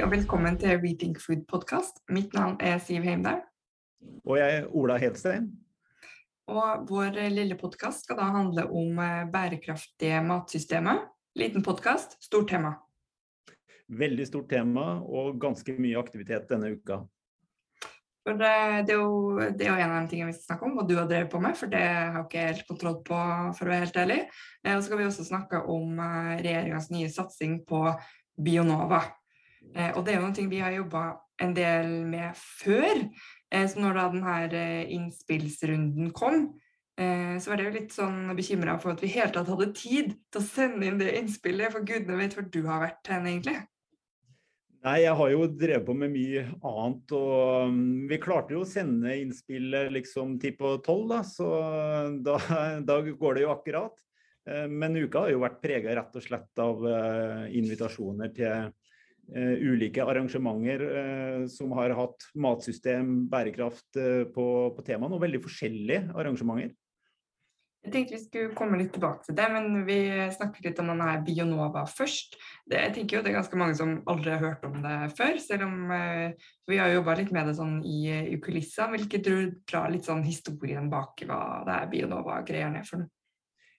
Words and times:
og 0.00 0.12
velkommen 0.14 0.54
til 0.56 0.78
Rethink 0.80 1.18
Food 1.20 1.42
podcast. 1.50 1.98
Mitt 2.08 2.32
navn 2.32 2.54
er 2.64 2.78
Siv 2.80 3.04
Heimdal. 3.04 3.42
Og 4.24 4.38
jeg 4.38 4.60
er 4.60 4.68
Ola 4.72 4.94
Hedstein. 5.00 5.50
Og 6.48 6.86
vår 6.88 7.18
lille 7.28 7.56
podkast 7.60 8.06
skal 8.06 8.16
da 8.16 8.30
handle 8.32 8.64
om 8.72 8.96
eh, 9.02 9.26
bærekraftige 9.28 10.22
matsystemer. 10.24 11.02
Liten 11.36 11.64
podkast, 11.66 12.16
stort 12.24 12.48
tema. 12.48 12.72
Veldig 13.92 14.28
stort 14.30 14.48
tema 14.54 14.86
og 15.04 15.36
ganske 15.42 15.76
mye 15.76 16.00
aktivitet 16.00 16.48
denne 16.48 16.72
uka. 16.78 17.02
For 18.24 18.40
det, 18.40 18.56
det, 18.88 18.96
er 18.96 19.04
jo, 19.04 19.36
det, 19.36 19.66
er 19.66 19.68
jo, 19.68 19.78
en 19.84 19.94
av 19.98 20.00
de 20.00 20.14
tingene 20.14 20.32
vi 20.32 20.38
skal 20.38 20.54
snakke 20.54 20.68
om, 20.70 20.80
hva 20.80 20.88
du 20.88 20.96
har 20.96 21.12
drevet 21.12 21.32
på 21.32 21.44
med, 21.44 21.60
for 21.60 21.72
det 21.72 21.84
har 21.84 22.22
jeg 22.22 22.28
ikke 22.30 22.48
helt 22.48 22.68
kontroll 22.72 23.00
på, 23.04 23.22
for 23.58 23.68
å 23.68 23.74
være 23.74 23.84
helt 23.84 24.02
ærlig. 24.06 24.20
Eh, 24.64 24.72
og 24.72 24.80
så 24.80 24.88
skal 24.88 25.04
vi 25.04 25.10
også 25.12 25.28
snakke 25.28 25.64
om 25.76 26.04
eh, 26.08 26.36
regjeringas 26.40 26.92
nye 26.94 27.12
satsing 27.12 27.60
på 27.68 27.84
Bionova. 28.40 29.04
Eh, 29.74 29.92
og 29.94 30.04
det 30.04 30.14
er 30.14 30.20
jo 30.20 30.28
noe 30.28 30.50
vi 30.50 30.62
har 30.62 30.74
jobba 30.74 31.04
en 31.40 31.54
del 31.56 31.92
med 32.08 32.38
før. 32.38 33.04
Eh, 33.50 33.66
så 33.70 33.82
når 33.82 33.96
da 33.96 34.08
denne 34.14 34.36
eh, 34.48 34.96
innspillsrunden 34.96 36.12
kom, 36.16 36.50
så 37.00 37.48
var 37.48 37.56
det 37.56 37.64
jo 37.64 37.72
litt 37.72 37.94
sånn 37.94 38.34
bekymra 38.36 38.74
for 38.76 38.92
at 38.92 39.00
vi 39.00 39.08
helt 39.14 39.32
tatt 39.32 39.48
hadde 39.48 39.70
tid 39.72 40.10
til 40.28 40.36
å 40.36 40.44
sende 40.44 40.84
inn 40.84 40.98
det 41.00 41.14
innspillet, 41.16 41.72
for 41.72 41.86
gudene 41.88 42.18
vet 42.18 42.34
hvor 42.36 42.44
du 42.52 42.58
har 42.66 42.82
vært 42.82 43.08
hen, 43.08 43.24
egentlig. 43.30 43.54
Nei, 44.84 44.98
jeg 45.06 45.14
har 45.16 45.30
jo 45.32 45.46
drevet 45.48 45.86
på 45.86 45.94
med 45.96 46.12
mye 46.12 46.42
annet, 46.58 47.14
og 47.16 47.70
um, 47.70 47.78
vi 48.10 48.18
klarte 48.20 48.52
jo 48.52 48.66
å 48.66 48.68
sende 48.68 49.16
innspillet 49.16 49.88
liksom 49.96 50.36
ti 50.42 50.52
på 50.58 50.74
tolv, 50.84 51.06
da, 51.14 51.22
så 51.24 51.48
da, 52.28 52.36
da, 52.84 52.98
går 53.00 53.38
det 53.38 53.46
jo 53.46 53.54
akkurat. 53.54 54.04
Men 54.68 55.00
uka 55.00 55.24
har 55.24 55.32
jo 55.32 55.40
vært 55.46 55.60
prega 55.64 55.96
rett 55.96 56.20
og 56.20 56.26
slett 56.26 56.60
av 56.60 56.84
invitasjoner 57.48 58.36
til 58.36 58.74
ulike 59.36 60.04
arrangementer 60.04 60.82
uh, 60.84 61.46
som 61.50 61.72
har 61.78 61.94
hatt 61.98 62.28
matsystem, 62.34 63.26
bærekraft 63.30 63.98
uh, 64.00 64.26
på, 64.34 64.46
på 64.76 64.84
temaene, 64.86 65.16
og 65.16 65.24
veldig 65.24 65.42
forskjellige 65.44 66.08
arrangementer. 66.14 66.72
Jeg 67.80 67.94
tenkte 67.94 68.12
vi 68.12 68.20
skulle 68.20 68.56
komme 68.58 68.76
litt 68.76 68.90
tilbake 68.92 69.24
til 69.24 69.36
det, 69.38 69.46
men 69.54 69.86
vi 69.86 70.00
snakker 70.34 70.66
litt 70.66 70.80
om 70.82 70.90
denne 70.92 71.14
Bionova 71.24 71.86
først. 71.88 72.34
Det, 72.68 72.76
jeg 72.76 72.92
tenker 72.98 73.16
jo 73.16 73.22
det 73.24 73.30
er 73.30 73.38
ganske 73.38 73.60
mange 73.62 73.78
som 73.78 73.94
aldri 74.12 74.34
har 74.34 74.42
hørt 74.42 74.66
om 74.68 74.82
det 74.84 74.96
før, 75.16 75.38
selv 75.40 75.64
om 75.64 75.78
vi 76.68 76.76
har 76.76 76.92
jobba 76.92 77.14
litt 77.16 77.32
med 77.32 77.48
det 77.48 77.54
sånn 77.56 77.78
i, 77.80 78.02
i 78.34 78.36
kulissa. 78.44 78.90
Vil 78.92 79.08
tror 79.08 79.24
du 79.24 79.56
drar 79.64 79.88
litt 79.94 80.04
sånn 80.10 80.20
historien 80.26 80.92
bak 80.92 81.24
hva 81.24 81.40
det 81.64 81.78
er 81.78 81.88
Bionova 81.94 82.42
greier 82.44 82.68
ned 82.74 82.84
for 82.84 83.00
noe? 83.00 83.12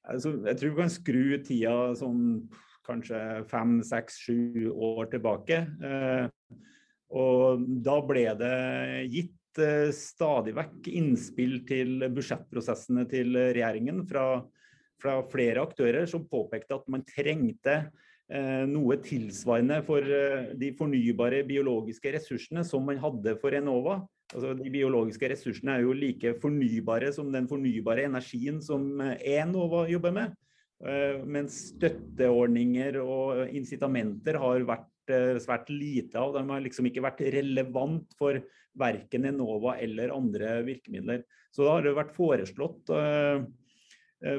Altså, 0.10 0.34
jeg 0.50 0.58
tror 0.58 0.74
vi 0.74 0.82
kan 0.82 0.94
skru 0.98 1.24
tida 1.46 1.76
sånn 1.98 2.22
kanskje 2.92 3.20
fem, 3.52 3.80
seks, 3.86 4.20
sju 4.26 4.70
år 4.72 5.10
tilbake. 5.14 5.64
Eh, 5.84 6.26
og 7.12 7.64
da 7.84 7.98
ble 8.08 8.28
det 8.40 8.58
gitt 9.12 9.62
eh, 9.62 9.90
stadig 9.96 10.56
vekk 10.58 10.92
innspill 10.92 11.60
til 11.68 12.08
budsjettprosessene 12.14 13.08
til 13.12 13.36
regjeringen 13.40 14.06
fra, 14.10 14.44
fra 15.02 15.20
flere 15.32 15.66
aktører 15.66 16.08
som 16.10 16.28
påpekte 16.30 16.78
at 16.78 16.88
man 16.92 17.04
trengte 17.08 17.78
eh, 18.32 18.64
noe 18.70 19.00
tilsvarende 19.04 19.82
for 19.88 20.08
de 20.58 20.72
fornybare 20.80 21.44
biologiske 21.48 22.16
ressursene 22.18 22.66
som 22.68 22.88
man 22.88 23.02
hadde 23.02 23.36
for 23.44 23.56
Enova. 23.58 24.02
Altså, 24.32 24.54
de 24.56 24.72
biologiske 24.72 25.28
ressursene 25.34 25.76
er 25.76 25.84
jo 25.84 25.98
like 25.98 26.38
fornybare 26.40 27.12
som 27.12 27.34
den 27.34 27.50
fornybare 27.52 28.08
energien 28.08 28.62
som 28.64 28.88
Enova 29.20 29.84
jobber 29.92 30.16
med. 30.16 30.40
Eh, 30.82 31.20
mens 31.30 31.76
støtteordninger 31.76 32.96
og 33.04 33.52
incitamenter 33.54 34.34
har 34.42 34.64
vært 34.66 35.12
eh, 35.14 35.38
svært 35.44 35.68
lite 35.70 36.18
av. 36.18 36.34
De 36.34 36.42
har 36.50 36.62
liksom 36.64 36.86
ikke 36.90 37.04
vært 37.06 37.22
relevant 37.36 38.16
for 38.18 38.40
verken 38.82 39.26
Enova 39.30 39.76
eller 39.84 40.10
andre 40.16 40.64
virkemidler. 40.66 41.22
Så 41.54 41.68
da 41.68 41.72
har 41.76 41.84
det 41.86 42.00
vært 42.00 42.16
foreslått, 42.16 42.90
eh, 42.98 43.40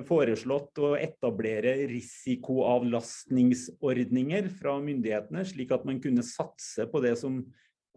foreslått 0.08 0.78
å 0.82 0.98
etablere 0.98 1.86
risikoavlastningsordninger 1.90 4.48
fra 4.58 4.80
myndighetene, 4.82 5.44
slik 5.46 5.70
at 5.74 5.84
man 5.86 6.00
kunne 6.02 6.22
satse 6.26 6.86
på 6.90 6.98
det 7.04 7.14
som 7.22 7.34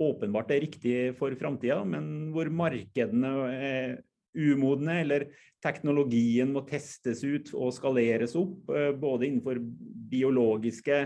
åpenbart 0.01 0.51
er 0.51 0.61
riktig 0.65 1.15
for 1.17 1.31
framtida, 1.39 1.83
men 1.87 2.31
hvor 2.35 2.49
markedene 2.51 3.31
umodne, 4.35 4.99
eller 5.03 5.27
teknologien 5.65 6.51
må 6.53 6.63
testes 6.67 7.23
ut 7.25 7.51
og 7.55 7.73
skaleres 7.75 8.35
opp, 8.37 8.69
eh, 8.69 8.91
både 8.93 9.29
innenfor 9.29 9.59
biologiske 10.11 10.99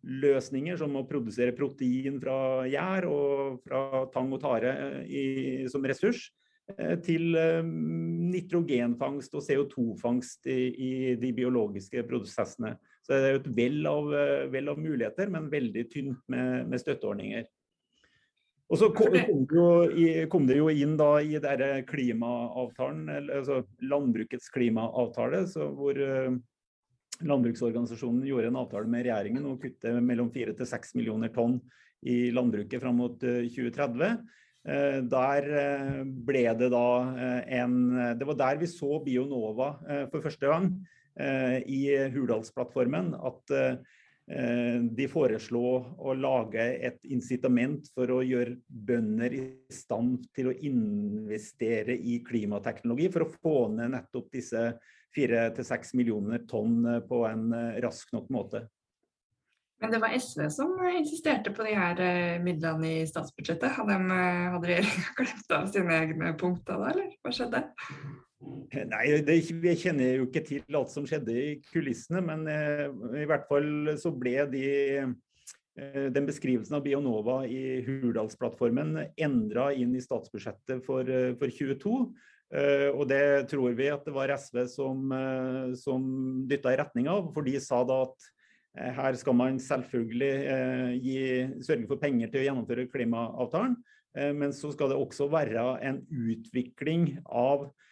løsninger, 0.00 0.78
som 0.80 0.96
å 0.96 1.06
produsere 1.08 1.56
protein 1.56 2.18
fra 2.22 2.66
gjær 2.70 3.06
og 3.10 3.60
fra 3.66 4.06
tang 4.14 4.32
og 4.32 4.42
tare 4.42 4.74
eh, 4.74 5.00
i, 5.06 5.24
som 5.70 5.84
ressurs, 5.86 6.30
eh, 6.76 6.96
til 7.04 7.36
nitrogenfangst 7.70 9.34
og 9.36 9.46
CO2-fangst 9.46 10.50
i, 10.50 10.60
i, 10.70 10.92
de 11.20 11.32
biologiske 11.36 12.06
prosessene. 12.08 12.76
Så 13.04 13.16
det 13.16 13.30
er 13.30 13.40
et 13.40 13.48
vell 13.56 13.86
av, 13.88 14.10
vel 14.52 14.68
av 14.70 14.78
muligheter, 14.78 15.30
men 15.32 15.48
veldig 15.52 15.86
tynt 15.92 16.20
med, 16.30 16.68
med 16.70 16.82
støtteordninger. 16.82 17.48
Og 18.70 18.78
så 18.78 18.90
kom, 18.94 19.10
kom, 19.28 19.42
det 19.50 19.58
jo, 19.58 20.26
kom, 20.30 20.46
det 20.48 20.60
jo, 20.60 20.70
inn 20.70 20.96
da 21.00 21.10
i 21.22 21.38
denne 21.42 21.82
klimaavtalen, 21.88 23.08
altså 23.40 23.62
landbrukets 23.82 24.50
klimaavtale, 24.54 25.44
hvor 25.76 25.98
uh, 25.98 26.36
landbruksorganisasjonen 27.26 28.26
gjorde 28.28 28.52
en 28.52 28.60
avtale 28.62 28.90
med 28.90 29.08
regjeringen 29.08 29.46
om 29.46 29.56
å 29.56 29.62
kutte 29.62 29.96
mellom 30.00 30.30
4 30.34 30.56
til 30.58 30.70
6 30.70 30.94
millioner 31.00 31.34
tonn 31.34 31.58
i 32.06 32.30
landbruket 32.32 32.80
fram 32.82 33.02
mot 33.02 33.26
uh, 33.26 33.42
2030. 33.50 34.22
Uh, 34.60 35.00
der 35.08 35.46
ble 36.28 36.42
det 36.60 36.68
da 36.68 36.86
en 37.48 37.76
Det 38.20 38.26
var 38.28 38.36
der 38.36 38.58
vi 38.60 38.68
så 38.68 38.98
Bionova 39.02 39.70
for 40.12 40.20
første 40.20 40.50
gang 40.50 40.74
i 41.66 41.80
Hurdalsplattformen. 42.12 43.14
At 43.18 43.50
Eh, 43.50 43.74
de 44.30 45.06
foreslo 45.10 45.60
å 45.98 46.12
lage 46.14 46.62
et 46.86 47.00
incitament 47.10 47.88
for 47.90 48.12
å 48.14 48.20
gjøre 48.22 48.52
bønder 48.68 49.34
i 49.34 49.42
stand 49.74 50.28
til 50.36 50.52
å 50.52 50.54
investere 50.68 51.96
i 51.98 52.20
klimateknologi, 52.22 53.08
for 53.10 53.26
å 53.26 53.32
få 53.32 53.56
ned 53.74 53.90
nettopp 53.96 54.28
disse 54.36 54.62
fire 55.14 55.48
til 55.54 55.66
seks 55.66 55.94
millioner 55.98 56.44
tonn 56.50 56.84
eh, 56.86 57.02
på 57.06 57.24
en 57.28 57.50
eh, 57.56 57.80
rask 57.84 58.12
nok 58.14 58.30
måte. 58.32 58.64
Men 59.80 59.94
det 59.94 60.02
var 60.02 60.12
SV 60.12 60.42
som 60.52 60.74
insisterte 60.92 61.54
på 61.56 61.64
de 61.64 61.70
her 61.72 62.00
midlene 62.44 62.88
i 62.98 63.04
statsbudsjettet. 63.08 63.78
Hadde, 63.78 63.94
de, 63.96 64.18
hadde 64.52 64.68
regjeringa 64.68 65.14
glemt 65.22 65.54
av 65.56 65.70
sine 65.72 66.00
egne 66.02 66.34
punkter 66.40 66.82
da, 66.82 66.90
eller 66.92 67.14
hva 67.24 67.32
skjedde? 67.32 67.62
Nei, 68.40 69.20
det, 69.20 69.36
Vi 69.60 69.72
kjenner 69.76 70.16
jo 70.16 70.28
ikke 70.28 70.42
til 70.46 70.76
alt 70.78 70.92
som 70.92 71.04
skjedde 71.08 71.34
i 71.36 71.48
kulissene, 71.68 72.22
men 72.24 72.46
eh, 72.48 72.86
i 73.20 73.26
hvert 73.28 73.44
fall 73.50 73.92
så 74.00 74.12
ble 74.16 74.46
de, 74.48 74.64
eh, 75.76 76.06
den 76.14 76.28
beskrivelsen 76.28 76.78
av 76.78 76.84
Bionova 76.86 77.42
i 77.44 77.82
Hurdalsplattformen 77.84 78.96
endra 79.20 79.70
inn 79.76 79.92
i 79.96 80.00
statsbudsjettet 80.04 80.80
for, 80.86 81.04
eh, 81.04 81.34
for 81.40 81.52
22. 81.52 81.98
Eh, 82.50 82.88
og 82.90 83.04
det 83.12 83.50
tror 83.52 83.76
vi 83.78 83.90
at 83.92 84.08
det 84.08 84.16
var 84.16 84.32
SV 84.34 84.64
som, 84.72 85.04
eh, 85.12 85.76
som 85.78 86.08
dytta 86.48 86.72
i 86.72 86.80
retning 86.80 87.12
av, 87.12 87.28
for 87.34 87.46
de 87.46 87.60
sa 87.60 87.84
da 87.84 88.00
at 88.08 88.30
eh, 88.80 88.90
her 88.96 89.20
skal 89.20 89.36
man 89.36 89.60
selvfølgelig 89.60 90.32
gi, 90.96 91.20
sørge 91.60 91.86
for 91.92 92.00
penger 92.00 92.32
til 92.32 92.40
å 92.40 92.48
gjennomføre 92.48 92.88
klimaavtalen, 92.88 93.76
men 94.34 94.50
så 94.50 94.72
skal 94.74 94.90
det 94.90 94.96
også 94.98 95.28
være 95.30 95.62
en 95.86 96.00
utvikling 96.10 97.20
av 97.30 97.68
Eh, 97.70 97.86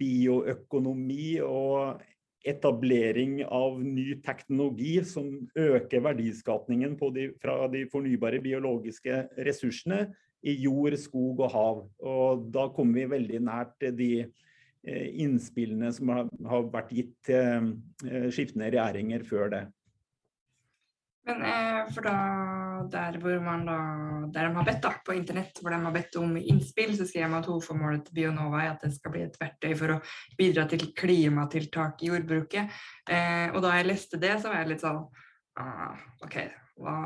bioøkonomi 0.00 1.40
og 1.44 2.02
etablering 2.46 3.40
av 3.44 3.78
ny 3.82 4.14
teknologi 4.24 4.94
som 5.04 5.28
øker 5.58 6.04
verdiskapningen 6.06 6.96
de, 7.14 7.26
fra 7.42 7.68
de 7.72 7.84
fornybare 7.92 8.40
biologiske 8.40 9.26
ressursene 9.44 10.06
i 10.40 10.54
jord, 10.62 10.96
skog 10.96 11.42
og 11.44 11.50
hav. 11.52 11.82
Og 12.00 12.46
da 12.52 12.68
kommer 12.72 13.02
vi 13.02 13.10
veldig 13.12 13.42
nært 13.44 13.90
de 13.96 14.12
eh, 14.22 15.08
innspillene 15.20 15.92
som 15.92 16.14
har 16.14 16.70
vært 16.72 16.94
gitt 16.96 17.12
til 17.28 17.74
eh, 18.08 18.30
skiftende 18.32 18.70
regjeringer 18.72 19.26
før 19.28 19.52
det. 19.52 19.64
Men 21.28 21.42
for 21.92 22.06
da 22.06 22.14
der 22.88 23.18
hvor 23.20 23.40
man 23.44 23.66
da, 23.66 23.78
der 24.32 24.48
de 24.48 24.56
har 24.56 24.66
bedt 24.66 24.82
da, 24.84 24.92
på 25.04 25.14
internett, 25.16 25.58
hvor 25.60 25.74
de 25.74 25.80
har 25.82 25.94
bedt 25.94 26.16
om 26.20 26.36
innspill, 26.38 26.94
så 26.96 27.06
skrev 27.08 27.28
man 27.28 27.42
at 27.42 27.50
hovedformålet 27.50 28.06
til 28.06 28.16
Bionova 28.16 28.62
er 28.62 28.72
at 28.74 28.84
det 28.84 28.92
skal 28.94 29.14
bli 29.14 29.24
et 29.26 29.36
verktøy 29.40 29.74
for 29.78 29.96
å 29.96 29.98
bidra 30.38 30.66
til 30.70 30.86
klimatiltak 30.96 32.00
i 32.04 32.10
jordbruket. 32.12 32.80
Eh, 33.10 33.50
og 33.52 33.60
da 33.64 33.76
jeg 33.76 33.90
leste 33.90 34.20
det, 34.22 34.36
så 34.40 34.52
var 34.52 34.62
jeg 34.62 34.72
litt 34.72 34.84
sånn 34.84 35.02
ah, 35.60 36.00
OK, 36.24 36.38
hva 36.80 36.96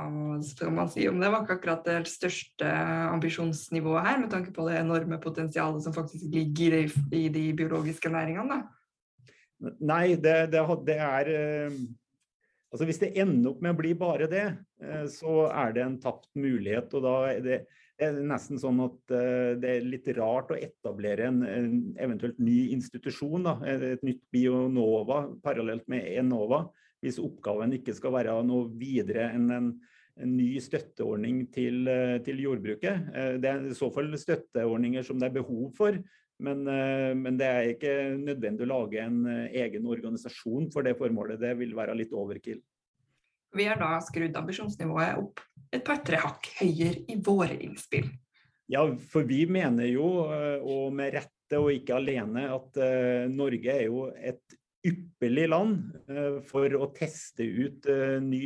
skal 0.46 0.70
man 0.76 0.92
si 0.92 1.08
om 1.10 1.18
det? 1.18 1.26
Det 1.26 1.32
var 1.34 1.44
ikke 1.44 1.58
akkurat 1.58 1.90
det 1.90 1.98
største 2.10 2.70
ambisjonsnivået 3.10 4.06
her, 4.06 4.22
med 4.22 4.30
tanke 4.34 4.54
på 4.54 4.68
det 4.68 4.78
enorme 4.78 5.18
potensialet 5.22 5.82
som 5.84 5.96
faktisk 5.96 6.30
ligger 6.34 6.78
i, 6.84 6.86
i 7.16 7.26
de 7.34 7.48
biologiske 7.56 8.12
næringene. 8.12 8.62
da. 8.62 9.74
Nei, 9.80 10.16
det, 10.20 10.50
det, 10.52 10.62
det 10.84 10.96
er 11.00 11.28
eh, 11.32 11.76
Altså 12.74 12.88
Hvis 12.88 12.98
det 13.04 13.12
ender 13.22 13.52
opp 13.52 13.60
med 13.62 13.76
å 13.76 13.78
bli 13.78 13.92
bare 13.94 14.26
det, 14.26 14.44
eh, 14.82 15.06
så 15.06 15.44
er 15.46 15.74
det 15.76 15.82
en 15.84 16.00
tapt 16.02 16.32
mulighet. 16.34 16.90
og 16.98 17.04
da 17.06 17.14
er 17.30 17.44
det, 17.44 17.58
det 17.94 18.08
er 18.08 18.16
nesten 18.26 18.58
sånn 18.58 18.80
at 18.82 19.14
uh, 19.14 19.54
det 19.62 19.70
er 19.70 19.86
litt 19.86 20.08
rart 20.16 20.50
å 20.50 20.58
etablere 20.58 21.28
en, 21.30 21.44
en 21.46 21.76
eventuelt 22.02 22.40
ny 22.42 22.72
institusjon, 22.74 23.46
da, 23.46 23.52
et 23.62 24.02
nytt 24.02 24.24
Bionova 24.34 25.28
parallelt 25.44 25.86
med 25.86 26.08
Enova, 26.16 26.64
hvis 27.04 27.20
oppgaven 27.22 27.76
ikke 27.78 27.94
skal 27.94 28.16
være 28.16 28.34
noe 28.42 28.66
videre 28.74 29.28
enn 29.36 29.46
en, 29.54 29.70
en 30.18 30.34
ny 30.34 30.58
støtteordning 30.58 31.44
til, 31.54 31.86
til 32.26 32.42
jordbruket. 32.42 33.06
Det 33.38 33.50
er 33.50 33.70
i 33.70 33.78
så 33.78 33.92
fall 33.94 34.10
støtteordninger 34.18 35.06
som 35.06 35.22
det 35.22 35.30
er 35.30 35.38
behov 35.38 35.70
for, 35.78 36.02
men, 36.42 36.64
men, 37.20 37.36
det 37.38 37.46
er 37.46 37.68
ikke 37.74 37.92
nødvendig 38.18 38.66
å 38.66 38.70
lage 38.72 39.02
en 39.04 39.20
egen 39.28 39.86
organisasjon 39.86 40.70
for 40.74 40.86
det 40.86 40.96
formålet. 40.98 41.38
Det 41.40 41.52
vil 41.60 41.74
være 41.76 41.94
litt 41.98 42.14
overkill. 42.16 42.58
Vi 43.54 43.68
har 43.68 43.78
da 43.78 44.00
skrudd 44.02 44.34
ambisjonsnivået 44.34 45.20
opp 45.20 45.42
et 45.74 45.84
par-tre 45.86 46.18
hakk 46.22 46.48
høyere 46.58 47.04
i 47.10 47.18
våre 47.22 47.54
innspill. 47.62 48.08
Ja, 48.70 48.82
for 49.12 49.28
vi 49.28 49.44
mener 49.46 49.86
jo, 49.86 50.08
eh, 50.34 50.58
og 50.58 50.94
med 50.96 51.14
rette 51.14 51.60
og 51.60 51.70
ikke 51.70 51.98
alene, 52.00 52.48
at 52.50 52.78
Norge 53.30 53.70
er 53.70 53.86
jo 53.86 54.08
et 54.16 54.58
ypperlig 54.84 55.44
land 55.52 55.92
for 56.48 56.72
å 56.76 56.88
teste 56.96 57.44
ut 57.44 57.86
ny 58.24 58.40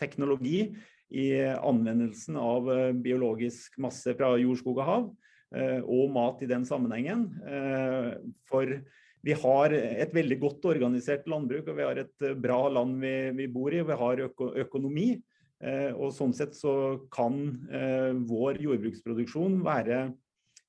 teknologi 0.00 0.70
i 1.14 1.26
anvendelsen 1.42 2.38
av 2.40 2.70
biologisk 3.02 3.76
masse 3.82 4.14
fra 4.18 4.32
jord, 4.40 4.58
skog 4.62 4.80
og 4.80 4.88
hav, 4.88 5.04
og 5.54 6.08
mat 6.10 6.40
i 6.42 6.48
den 6.50 6.64
sammenhengen. 6.66 7.28
For 8.50 8.72
vi 9.24 9.34
har 9.40 9.72
et 9.72 10.12
veldig 10.12 10.36
godt 10.42 10.66
organisert 10.68 11.28
landbruk, 11.30 11.68
og 11.70 11.78
vi 11.78 11.86
har 11.86 12.00
et 12.02 12.26
eh, 12.26 12.36
bra 12.36 12.66
land 12.72 12.98
vi, 13.00 13.14
vi 13.38 13.46
bor 13.52 13.72
i. 13.72 13.80
Vi 13.80 13.96
har 14.00 14.26
øko 14.26 14.50
økonomi. 14.66 15.14
Eh, 15.64 15.92
og 15.94 16.12
sånn 16.12 16.34
sett 16.36 16.52
så 16.58 16.74
kan 17.14 17.38
eh, 17.72 18.12
vår 18.28 18.60
jordbruksproduksjon 18.66 19.62
være, 19.64 20.02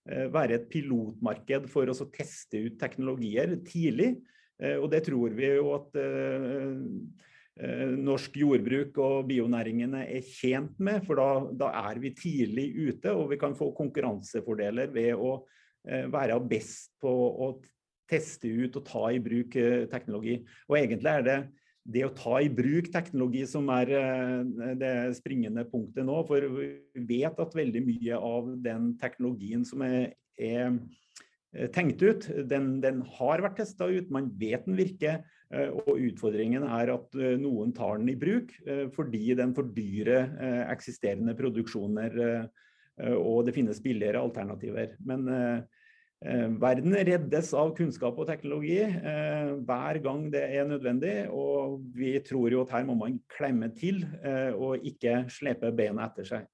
eh, 0.07 0.27
være 0.31 0.59
et 0.59 0.69
pilotmarked 0.71 1.67
for 1.73 1.91
å 1.91 2.09
teste 2.15 2.63
ut 2.69 2.79
teknologier 2.79 3.57
tidlig. 3.67 4.13
Eh, 4.61 4.77
og 4.79 4.88
det 4.93 5.03
tror 5.09 5.35
vi 5.35 5.51
jo 5.57 5.73
at 5.75 5.99
eh, 5.99 6.79
norsk 7.55 8.33
jordbruk 8.35 8.97
og 8.99 9.29
bionæringene 9.29 10.01
er 10.11 10.25
tjent 10.27 10.75
med, 10.83 11.05
for 11.07 11.15
da, 11.15 11.27
da, 11.55 11.69
er 11.91 12.01
vi 12.03 12.11
tidlig 12.11 12.65
ute, 12.75 13.13
og 13.15 13.29
vi 13.31 13.37
kan 13.39 13.55
få 13.55 13.69
konkurransefordeler 13.77 14.91
ved 14.91 15.13
å 15.15 15.37
være 16.11 16.35
best 16.49 16.91
på 16.99 17.13
å 17.15 17.47
teste 18.09 18.49
ut 18.49 18.75
og 18.79 18.87
ta 18.87 19.05
i 19.13 19.21
bruk 19.23 19.55
eh, 19.59 19.85
teknologi. 19.91 20.39
Og 20.69 20.79
egentlig 20.79 21.11
er 21.11 21.25
det 21.25 21.37
det 21.85 22.01
å 22.01 22.13
ta 22.17 22.39
i 22.41 22.49
bruk 22.49 22.87
teknologi 22.93 23.43
som 23.49 23.69
er 23.73 23.91
eh, 23.93 24.73
det 24.79 24.93
springende 25.19 25.65
punktet 25.69 26.07
nå. 26.07 26.19
For 26.29 26.45
vi 26.57 26.69
vet 27.09 27.41
at 27.41 27.57
veldig 27.57 27.83
mye 27.85 28.19
av 28.19 28.51
den 28.65 28.93
teknologien 29.01 29.65
som 29.67 29.83
er, 29.85 30.13
er 30.37 30.77
eh, 31.53 31.69
tenkt 31.75 32.03
ut, 32.05 32.29
den, 32.49 32.77
den 32.85 33.03
har 33.17 33.45
vært 33.45 33.61
testa 33.61 33.89
ut, 33.89 34.11
man 34.13 34.31
vet 34.39 34.67
den 34.69 34.79
virker. 34.79 35.23
Og 35.53 35.92
utfordringen 35.94 36.63
er 36.65 36.89
at 36.95 37.18
noen 37.38 37.69
tar 37.75 38.00
den 38.00 38.09
i 38.09 38.15
bruk 38.18 38.50
fordi 38.95 39.36
den 39.38 39.53
fordyrer 39.53 40.31
eksisterende 40.74 41.36
produksjoner. 41.38 42.18
Og 43.19 43.45
det 43.45 43.53
finnes 43.53 43.81
billigere 43.83 44.24
alternativer. 44.25 44.95
Men 45.06 45.30
Eh, 46.25 46.47
verden 46.57 46.95
reddes 47.06 47.51
av 47.53 47.74
kunnskap 47.77 48.18
og 48.18 48.25
teknologi 48.30 48.80
eh, 48.81 49.50
hver 49.68 50.00
gang 50.01 50.24
det 50.33 50.42
er 50.57 50.68
nødvendig. 50.69 51.13
Og 51.30 51.81
vi 51.94 52.15
tror 52.25 52.53
jo 52.53 52.63
at 52.63 52.74
her 52.77 52.88
må 52.88 52.95
man 52.98 53.19
klemme 53.31 53.69
til 53.77 54.01
eh, 54.24 54.51
og 54.56 54.86
ikke 54.88 55.25
slepe 55.33 55.74
beina 55.75 56.07
etter 56.07 56.30
seg. 56.31 56.48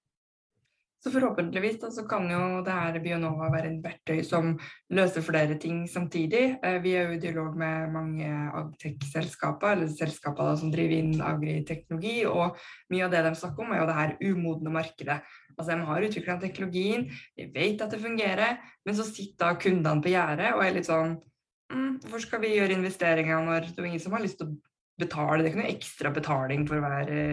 Så 1.02 1.10
forhåpentligvis 1.10 1.80
da, 1.82 1.90
så 1.90 2.04
kan 2.06 2.28
jo 2.30 2.60
det 2.62 2.74
her 2.78 2.98
Bionova 3.02 3.48
være 3.50 3.72
en 3.72 3.80
verktøy 3.82 4.20
som 4.26 4.52
løser 4.94 5.24
flere 5.26 5.56
ting 5.62 5.80
samtidig. 5.90 6.44
Vi 6.84 6.92
er 6.94 7.08
jo 7.08 7.16
i 7.16 7.22
dialog 7.24 7.56
med 7.58 7.90
mange 7.96 8.28
agtech-selskaper, 8.60 9.74
eller 9.74 9.90
selskaper 9.90 10.52
da, 10.52 10.54
som 10.62 10.70
driver 10.74 11.00
inn 11.00 11.24
agriteknologi, 11.26 12.20
og 12.30 12.60
mye 12.94 13.08
av 13.08 13.16
det 13.16 13.24
de 13.26 13.34
snakker 13.40 13.66
om, 13.66 13.74
er 13.74 13.82
jo 13.82 13.90
det 13.90 13.98
her 13.98 14.16
umodne 14.30 14.76
markedet. 14.78 15.18
Altså, 15.58 15.72
De 15.72 15.90
har 15.90 16.08
utvikla 16.08 16.38
teknologien, 16.42 17.10
de 17.38 17.50
vet 17.56 17.82
at 17.82 17.98
det 17.98 18.04
fungerer, 18.06 18.62
men 18.86 18.98
så 18.98 19.08
sitter 19.08 19.58
kundene 19.58 20.06
på 20.06 20.14
gjerdet 20.14 20.54
og 20.54 20.66
er 20.66 20.78
litt 20.78 20.90
sånn 20.90 21.18
mm, 21.74 21.96
Hvorfor 22.04 22.28
skal 22.28 22.46
vi 22.46 22.56
gjøre 22.60 22.78
investeringer 22.78 23.42
når 23.46 23.72
det 23.72 23.82
er 23.82 23.90
ingen 23.90 24.04
som 24.06 24.14
har 24.14 24.22
lyst 24.22 24.38
til 24.38 24.54
å 24.54 24.71
betale? 25.02 25.42
Det 25.42 25.50
er 25.50 25.52
ikke 25.52 25.62
noe 25.62 25.74
ekstra 25.74 26.14
betaling 26.16 26.64
for 26.70 26.80
å 26.80 26.86
være 26.86 27.26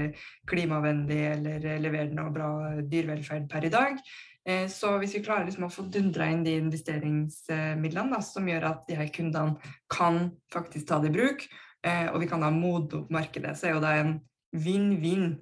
klimavennlig 0.49 1.21
eller 1.35 1.69
levere 1.83 2.17
noe 2.17 2.35
bra 2.35 2.51
dyrevelferd 2.81 3.49
per 3.53 3.69
i 3.69 3.73
dag. 3.73 4.03
Eh, 4.49 4.65
så 4.73 4.95
hvis 4.97 5.19
vi 5.19 5.23
klarer 5.27 5.49
liksom 5.49 5.67
å 5.67 5.73
få 5.73 5.85
dundra 5.93 6.29
inn 6.33 6.45
de 6.47 6.57
investeringsmidlene 6.63 8.17
da, 8.17 8.21
som 8.25 8.49
gjør 8.49 8.71
at 8.71 8.87
de 8.89 8.97
her 8.97 9.11
kundene 9.13 9.75
kan 9.93 10.31
faktisk 10.53 10.89
ta 10.89 11.01
det 11.03 11.13
i 11.13 11.17
bruk, 11.19 11.45
eh, 11.85 12.07
og 12.09 12.23
vi 12.23 12.31
kan 12.31 12.45
da 12.45 12.51
modne 12.55 13.03
opp 13.03 13.13
markedet, 13.13 13.53
så 13.59 13.69
er 13.69 13.77
jo 13.77 13.85
det 13.85 13.95
en 14.01 14.15
vinn-vinn. 14.57 15.33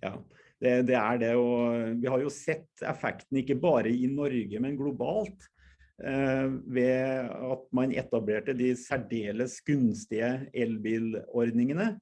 Ja, 0.00 0.16
det, 0.62 0.76
det, 0.88 0.96
er 0.96 1.20
det. 1.20 1.32
Og 1.36 2.00
vi 2.00 2.08
har 2.08 2.24
jo 2.24 2.32
sett 2.32 2.86
effekten 2.88 3.42
ikke 3.42 3.58
bare 3.60 3.92
i 3.92 4.08
Norge, 4.10 4.62
men 4.64 4.78
globalt. 4.80 5.51
Eh, 6.00 6.46
ved 6.72 7.28
at 7.52 7.66
man 7.76 7.92
etablerte 7.94 8.54
de 8.56 8.72
særdeles 8.78 9.58
gunstige 9.66 10.48
elbilordningene. 10.54 11.92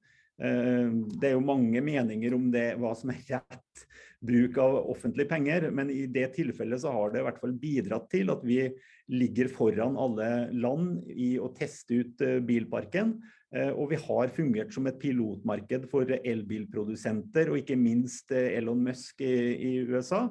Eh, 0.41 0.93
det 1.21 1.31
er 1.31 1.35
jo 1.35 1.45
mange 1.45 1.83
meninger 1.85 2.37
om 2.37 2.47
det, 2.55 2.79
hva 2.81 2.95
som 2.97 3.13
er 3.13 3.25
rett 3.29 3.83
bruk 4.25 4.57
av 4.61 4.79
offentlige 4.93 5.29
penger, 5.29 5.69
men 5.73 5.91
i 5.93 6.05
det 6.13 6.31
tilfellet 6.37 6.83
så 6.83 6.93
har 6.95 7.13
det 7.13 7.21
i 7.23 7.27
hvert 7.27 7.43
fall 7.43 7.55
bidratt 7.61 8.09
til 8.13 8.33
at 8.33 8.43
vi 8.45 8.63
ligger 9.11 9.49
foran 9.53 9.97
alle 10.01 10.31
land 10.53 11.09
i 11.11 11.35
å 11.41 11.51
teste 11.57 12.01
ut 12.01 12.25
eh, 12.25 12.41
bilparken. 12.41 13.19
Og 13.51 13.89
vi 13.91 13.97
har 13.99 14.31
fungert 14.31 14.71
som 14.71 14.85
et 14.87 15.01
pilotmarked 15.03 15.89
for 15.91 16.07
elbilprodusenter, 16.07 17.49
og 17.51 17.59
ikke 17.59 17.75
minst 17.75 18.31
Elon 18.31 18.85
Musk 18.87 19.25
i 19.27 19.81
USA. 19.91 20.29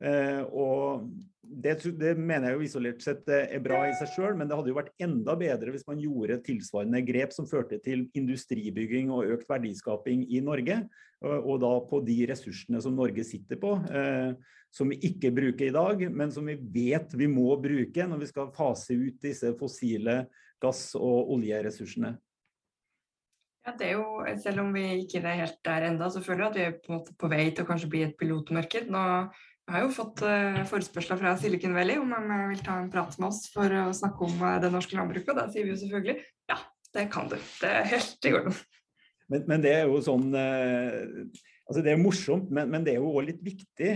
Eh, 0.00 0.42
og 0.56 1.08
det, 1.42 1.74
det, 1.98 2.14
mener 2.16 2.50
jeg 2.50 2.58
jo 2.58 2.66
isolert 2.68 3.02
sett 3.04 3.28
er 3.34 3.60
bra 3.64 3.82
i 3.88 3.96
seg 3.98 4.12
sjøl, 4.14 4.36
men 4.38 4.48
det 4.48 4.56
hadde 4.56 4.70
jo 4.70 4.78
vært 4.78 4.94
enda 5.02 5.34
bedre 5.38 5.74
hvis 5.74 5.86
man 5.88 6.00
gjorde 6.00 6.40
tilsvarende 6.46 7.02
grep 7.06 7.34
som 7.34 7.48
førte 7.50 7.80
til 7.84 8.06
industribygging 8.16 9.10
og 9.12 9.34
økt 9.36 9.50
verdiskaping 9.50 10.24
i 10.30 10.42
Norge. 10.44 10.82
Og, 11.20 11.58
da 11.60 11.74
på 11.84 11.98
de 12.00 12.14
ressursene 12.30 12.80
som 12.80 12.94
Norge 12.96 13.26
sitter 13.28 13.58
på, 13.60 13.74
som 14.72 14.88
vi 14.88 14.96
ikke 15.04 15.32
bruker 15.36 15.66
i 15.66 15.74
dag, 15.74 16.06
men 16.08 16.32
som 16.32 16.46
vi 16.48 16.54
vet 16.56 17.12
vi 17.18 17.28
må 17.28 17.50
bruke 17.60 18.06
når 18.08 18.22
vi 18.22 18.28
skal 18.30 18.48
fase 18.56 18.96
ut 18.96 19.18
disse 19.20 19.52
fossile 19.60 20.22
gass- 20.62 20.94
og 20.96 21.34
oljeressursene. 21.34 22.14
Ja, 23.66 23.74
det 23.76 23.90
er 23.90 23.98
jo, 23.98 24.24
Selv 24.40 24.62
om 24.62 24.72
vi 24.72 24.86
ikke 25.02 25.20
er 25.20 25.42
helt 25.42 25.58
der 25.64 25.90
enda, 25.90 26.08
så 26.08 26.22
føler 26.24 26.46
jeg 26.46 26.50
at 26.50 26.56
vi 26.56 26.64
er 26.64 26.76
på, 26.86 27.00
på 27.20 27.28
vei 27.28 27.50
til 27.50 27.66
å 27.66 27.68
kanskje 27.68 27.90
bli 27.92 28.02
et 28.06 28.16
pilotmarked. 28.16 28.88
Nå 28.88 29.02
jeg 29.70 29.76
har 29.76 29.86
jo 29.86 29.94
fått 29.94 30.22
uh, 30.26 30.60
forespørsler 30.70 31.20
fra 31.20 31.36
Silicon 31.38 31.76
Valley 31.76 32.00
om 32.00 32.10
de 32.10 32.40
vil 32.50 32.62
ta 32.66 32.80
en 32.80 32.90
prat 32.92 33.14
med 33.20 33.30
oss 33.30 33.44
for 33.54 33.70
å 33.70 33.86
snakke 33.96 34.26
om 34.26 34.42
uh, 34.42 34.58
det 34.62 34.72
norske 34.74 34.98
landbruket. 34.98 35.30
Og 35.32 35.38
da 35.38 35.46
sier 35.52 35.66
vi 35.66 35.74
jo 35.74 35.80
selvfølgelig 35.80 36.16
ja, 36.50 36.58
det 36.96 37.06
kan 37.14 37.30
du. 37.30 37.38
Det 37.62 37.70
er 37.70 37.90
helt 37.94 38.28
i 38.28 38.34
orden. 38.36 38.60
Men, 39.30 39.46
men, 39.46 39.62
det 39.62 39.74
er 39.76 39.84
jo 39.86 40.00
sånn 40.02 40.32
altså 40.34 41.84
Det 41.86 41.92
er 41.92 42.00
morsomt, 42.02 42.48
men, 42.50 42.66
men 42.72 42.82
det 42.82 42.96
er 42.96 42.98
jo 42.98 43.12
òg 43.14 43.28
litt 43.28 43.44
viktig. 43.46 43.92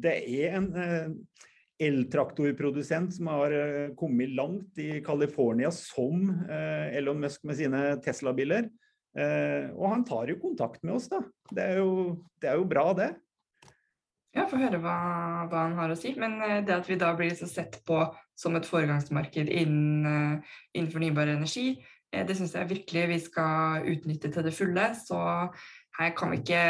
det 0.00 0.14
er 0.16 0.56
en 0.56 0.70
eltraktorprodusent 1.82 3.14
som 3.16 3.30
har 3.32 3.54
eh, 3.56 3.90
kommet 3.98 4.34
langt 4.36 4.78
i 4.78 5.00
California 5.04 5.70
som 5.74 6.28
eh, 6.48 6.96
Elon 6.98 7.20
Musk 7.22 7.44
med 7.48 7.58
sine 7.58 7.82
Tesla-biler. 8.04 8.68
Eh, 9.18 9.68
og 9.76 9.86
han 9.92 10.06
tar 10.08 10.30
jo 10.32 10.40
kontakt 10.42 10.82
med 10.86 10.96
oss, 10.98 11.08
da. 11.12 11.22
Det 11.50 11.64
er 11.64 11.82
jo, 11.82 11.92
det 12.40 12.52
er 12.52 12.60
jo 12.60 12.68
bra, 12.68 12.86
det. 12.96 13.10
Ja, 14.32 14.46
få 14.48 14.56
høre 14.56 14.78
hva, 14.80 14.96
hva, 15.50 15.66
han 15.66 15.76
har 15.76 15.92
å 15.92 15.96
si. 15.98 16.14
Men 16.16 16.38
det 16.64 16.72
at 16.72 16.88
vi 16.88 16.96
da 17.00 17.10
blir 17.16 17.34
sett 17.36 17.82
på 17.88 18.00
som 18.38 18.56
et 18.56 18.68
foregangsmarked 18.68 19.50
innen, 19.52 20.40
innen 20.72 20.92
fornybar 20.92 21.28
energi, 21.34 21.74
det 22.12 22.36
syns 22.36 22.54
jeg 22.56 22.68
virkelig 22.70 23.02
vi 23.08 23.18
skal 23.24 23.86
utnytte 23.92 24.32
til 24.32 24.44
det 24.44 24.54
fulle. 24.56 24.88
Så 24.96 25.20
her 25.98 26.14
kan 26.16 26.32
vi 26.32 26.40
ikke, 26.40 26.62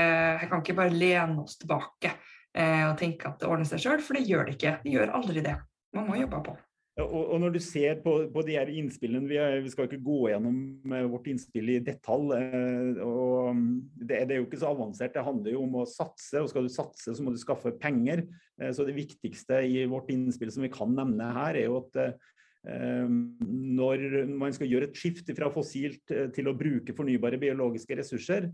kan 0.49 0.59
vi 0.59 0.63
ikke 0.65 0.79
bare 0.79 0.95
lene 0.95 1.43
oss 1.45 1.59
tilbake 1.61 2.11
eh, 2.11 2.85
og 2.89 2.99
tenke 2.99 3.31
at 3.31 3.41
det 3.41 3.49
ordner 3.51 3.69
seg 3.69 3.83
sjøl, 3.85 4.03
for 4.03 4.19
det 4.19 4.27
gjør 4.27 4.49
det 4.49 4.57
ikke. 4.59 4.77
Det 4.83 4.95
gjør 4.97 5.17
aldri 5.19 5.45
det. 5.45 5.57
Man 5.95 6.09
må 6.09 6.19
jobbe 6.19 6.43
på. 6.49 6.57
Og, 7.01 7.13
og, 7.23 7.39
når 7.41 7.55
du 7.55 7.61
ser 7.65 8.03
på, 8.05 8.13
på 8.35 8.43
de 8.45 8.59
her 8.59 8.69
innspillene, 8.69 9.25
vi, 9.25 9.39
vi, 9.65 9.71
skal 9.73 9.87
ikke 9.89 10.03
gå 10.05 10.19
gjennom 10.29 10.57
uh, 10.93 11.07
vårt 11.09 11.31
innspill 11.33 11.71
i 11.73 11.79
detalj. 11.85 12.35
Uh, 12.37 12.99
og 13.07 13.55
mm, 13.57 13.71
det, 13.97 14.19
det, 14.29 14.35
er 14.35 14.43
jo 14.43 14.49
ikke 14.49 14.61
så 14.61 14.75
avansert. 14.75 15.15
Det 15.15 15.25
handler 15.25 15.55
jo 15.55 15.63
om 15.65 15.79
å 15.81 15.87
satse, 15.89 16.43
og 16.43 16.51
skal 16.53 16.69
du 16.69 16.73
satse, 16.73 17.15
så 17.17 17.25
må 17.25 17.33
du 17.33 17.41
skaffe 17.41 17.73
penger. 17.81 18.27
Uh, 18.61 18.69
så 18.77 18.85
det 18.85 18.99
viktigste 18.99 19.63
i 19.65 19.87
vårt 19.89 20.13
innspill 20.13 20.53
som 20.53 20.67
vi 20.67 20.73
kan 20.75 20.93
nevne 20.99 21.31
her, 21.39 21.57
er 21.57 21.71
jo 21.71 21.81
at 21.81 22.21
Når 22.63 24.03
man 24.39 24.53
skal 24.55 24.69
gjøre 24.71 24.87
et 24.87 24.95
skift 25.01 25.33
fra 25.35 25.49
fossilt 25.51 26.13
til 26.37 26.47
å 26.47 26.55
bruke 26.55 26.95
fornybare 26.95 27.41
biologiske 27.43 27.97
ressurser, 27.99 28.47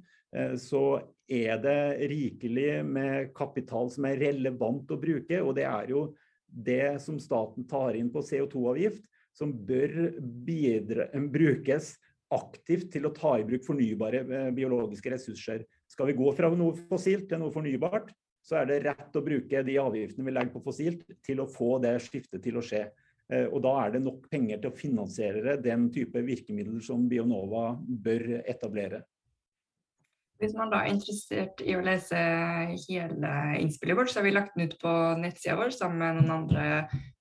så 0.56 0.80
er 1.28 1.60
det 1.60 2.08
rikelig 2.08 2.86
med 2.88 3.34
kapital 3.36 3.92
som 3.92 4.06
er 4.08 4.16
relevant 4.22 4.88
å 4.88 4.96
bruke. 4.96 5.42
Og 5.44 5.52
det 5.60 5.66
er 5.68 5.92
jo 5.92 6.06
det 6.48 6.98
som 7.04 7.18
staten 7.20 7.66
tar 7.68 7.96
inn 7.98 8.10
på 8.12 8.22
CO2-avgift, 8.24 9.04
som 9.36 9.52
bør 9.52 10.14
bidra, 10.20 11.08
brukes 11.30 11.94
aktivt 12.34 12.90
til 12.92 13.06
å 13.08 13.12
ta 13.16 13.36
i 13.38 13.44
bruk 13.46 13.64
fornybare 13.64 14.50
biologiske 14.56 15.12
ressurser. 15.14 15.62
Skal 15.88 16.10
vi 16.10 16.16
gå 16.18 16.32
fra 16.36 16.50
noe 16.52 16.76
fossilt 16.90 17.28
til 17.30 17.40
noe 17.40 17.54
fornybart, 17.54 18.10
så 18.44 18.60
er 18.60 18.68
det 18.68 18.80
rett 18.86 19.16
å 19.16 19.24
bruke 19.24 19.62
de 19.64 19.76
avgiftene 19.80 20.26
vi 20.26 20.34
legger 20.34 20.54
på 20.54 20.64
fossilt 20.64 21.04
til 21.24 21.42
å 21.42 21.48
få 21.50 21.76
det 21.84 21.98
skiftet 22.04 22.42
til 22.44 22.58
å 22.60 22.64
skje. 22.64 22.86
Og 23.52 23.60
da 23.64 23.74
er 23.82 23.94
det 23.94 24.02
nok 24.04 24.28
penger 24.32 24.60
til 24.62 24.70
å 24.70 24.76
finansiere 24.76 25.58
den 25.60 25.88
type 25.92 26.20
virkemidler 26.24 26.80
som 26.84 27.04
Bionova 27.10 27.74
bør 27.76 28.38
etablere. 28.40 29.02
Hvis 30.38 30.52
man 30.54 30.70
da 30.70 30.84
er 30.84 30.92
interessert 30.92 31.58
i 31.66 31.72
å 31.74 31.82
lese 31.82 32.18
hele 32.84 33.30
innspillet 33.58 33.98
vårt, 33.98 34.12
så 34.12 34.20
har 34.20 34.26
vi 34.28 34.34
lagt 34.36 34.54
den 34.54 34.68
ut 34.70 34.76
på 34.78 34.92
nettsida 35.18 35.56
vår 35.58 35.72
sammen 35.74 35.98
med 35.98 36.20
noen 36.20 36.34
andre 36.36 36.66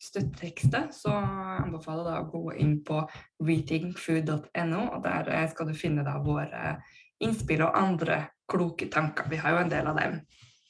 støttetekster. 0.05 0.91
Så 0.93 1.09
jeg 1.09 1.63
anbefaler 1.63 2.05
da 2.05 2.19
å 2.21 2.27
gå 2.29 2.53
inn 2.61 2.75
på 2.85 3.01
rethinkfood.no, 3.41 4.83
og 4.91 5.01
der 5.07 5.49
skal 5.49 5.71
du 5.71 5.73
finne 5.77 6.05
da 6.05 6.19
våre 6.21 6.77
innspill 7.25 7.65
og 7.65 7.73
andre 7.79 8.21
kloke 8.45 8.85
tanker. 8.93 9.25
Vi 9.33 9.41
har 9.41 9.55
jo 9.55 9.63
en 9.63 9.73
del 9.73 9.89
av 9.89 9.97
dem, 9.97 10.21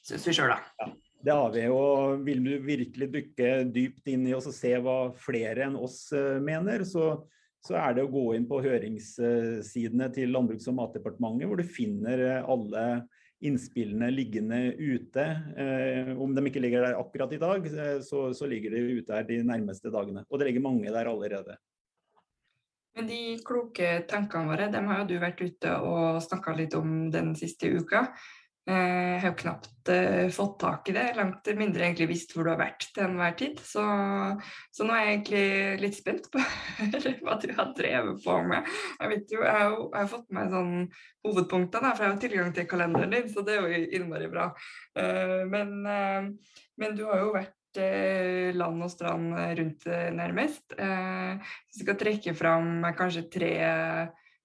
syns 0.08 0.24
vi 0.30 0.38
sjøl, 0.40 0.56
da. 0.56 0.88
Ja, 0.88 0.92
det 1.28 1.36
har 1.36 1.52
vi. 1.52 1.66
Og 1.68 2.24
vil 2.24 2.40
du 2.46 2.54
virkelig 2.64 3.10
dykke 3.12 3.56
dypt 3.74 4.08
inn 4.08 4.24
i 4.24 4.32
oss 4.36 4.48
og 4.48 4.56
se 4.56 4.72
hva 4.80 5.00
flere 5.20 5.68
enn 5.68 5.76
oss 5.76 6.06
mener, 6.40 6.88
så 6.88 7.18
så 7.64 7.76
er 7.80 7.96
det 7.96 8.04
å 8.06 8.10
gå 8.12 8.24
inn 8.36 8.46
på 8.48 8.60
høringssidene 8.64 10.10
til 10.14 10.34
Landbruks- 10.34 10.68
og 10.70 10.76
matdepartementet, 10.78 11.48
hvor 11.48 11.58
du 11.58 11.66
finner 11.66 12.22
alle 12.40 12.84
innspillene 13.44 14.10
liggende 14.10 14.60
ute. 14.78 15.24
Om 16.18 16.34
de 16.34 16.44
ikke 16.50 16.62
ligger 16.62 16.86
der 16.86 16.98
akkurat 16.98 17.34
i 17.34 17.40
dag, 17.42 17.66
så, 18.06 18.28
så 18.34 18.48
ligger 18.50 18.74
de 18.74 18.98
ute 18.98 19.14
her 19.14 19.26
de 19.28 19.40
nærmeste 19.46 19.92
dagene. 19.94 20.24
Og 20.30 20.40
det 20.40 20.48
ligger 20.48 20.64
mange 20.64 20.90
der 20.94 21.10
allerede. 21.10 21.58
Men 22.98 23.06
de 23.06 23.20
kloke 23.46 23.92
tankene 24.10 24.50
våre, 24.50 24.70
dem 24.72 24.88
har 24.90 25.04
jo 25.04 25.10
du 25.12 25.18
vært 25.22 25.38
ute 25.38 25.74
og 25.86 26.18
snakka 26.24 26.56
litt 26.58 26.74
om 26.74 27.12
den 27.14 27.30
siste 27.38 27.70
uka. 27.70 28.08
Jeg 28.68 29.20
har 29.22 29.36
knapt 29.38 29.88
uh, 29.88 30.28
fått 30.34 30.58
tak 30.60 30.90
i 30.90 30.92
det, 30.92 31.06
langt 31.16 31.46
mindre 31.56 31.86
egentlig 31.86 32.08
visst 32.10 32.34
hvor 32.34 32.44
du 32.44 32.50
har 32.52 32.60
vært 32.60 32.84
til 32.92 33.06
enhver 33.06 33.36
tid. 33.38 33.62
Så, 33.64 33.84
så, 34.74 34.84
nå 34.84 34.92
er 34.92 35.04
jeg 35.06 35.14
egentlig 35.14 35.44
litt 35.84 35.96
spent 35.96 36.28
på 36.32 36.42
hva 37.24 37.38
du 37.40 37.48
har 37.56 37.72
drevet 37.78 38.20
på 38.24 38.34
med. 38.50 38.68
Jeg 38.98 39.12
vet 39.14 39.32
jo, 39.32 39.40
jeg 39.46 39.54
har, 39.56 39.72
jo, 39.72 40.04
fått 40.12 40.28
med 40.36 40.52
sånn 40.52 40.74
hovedpunktene, 41.24 41.94
for 41.94 42.04
jeg 42.04 42.12
har 42.12 42.20
tilgang 42.26 42.52
til 42.56 42.68
kalenderen 42.68 43.16
din, 43.16 43.32
så 43.32 43.46
det 43.46 43.56
er 43.56 43.64
jo 43.64 43.80
innmari 44.00 44.28
bra. 44.36 44.50
Uh, 44.98 45.48
men, 45.48 45.74
men, 45.88 46.98
du 46.98 47.06
har 47.08 47.24
jo 47.24 47.32
vært 47.38 47.54
land 48.58 48.82
og 48.82 48.90
strand 48.90 49.36
rundt 49.58 49.84
nærmest. 50.16 50.72
Hvis 50.72 51.76
du 51.76 51.82
skal 51.84 51.98
trekke 52.00 52.32
fram 52.34 52.80
kanskje 52.98 53.28
tre 53.30 53.52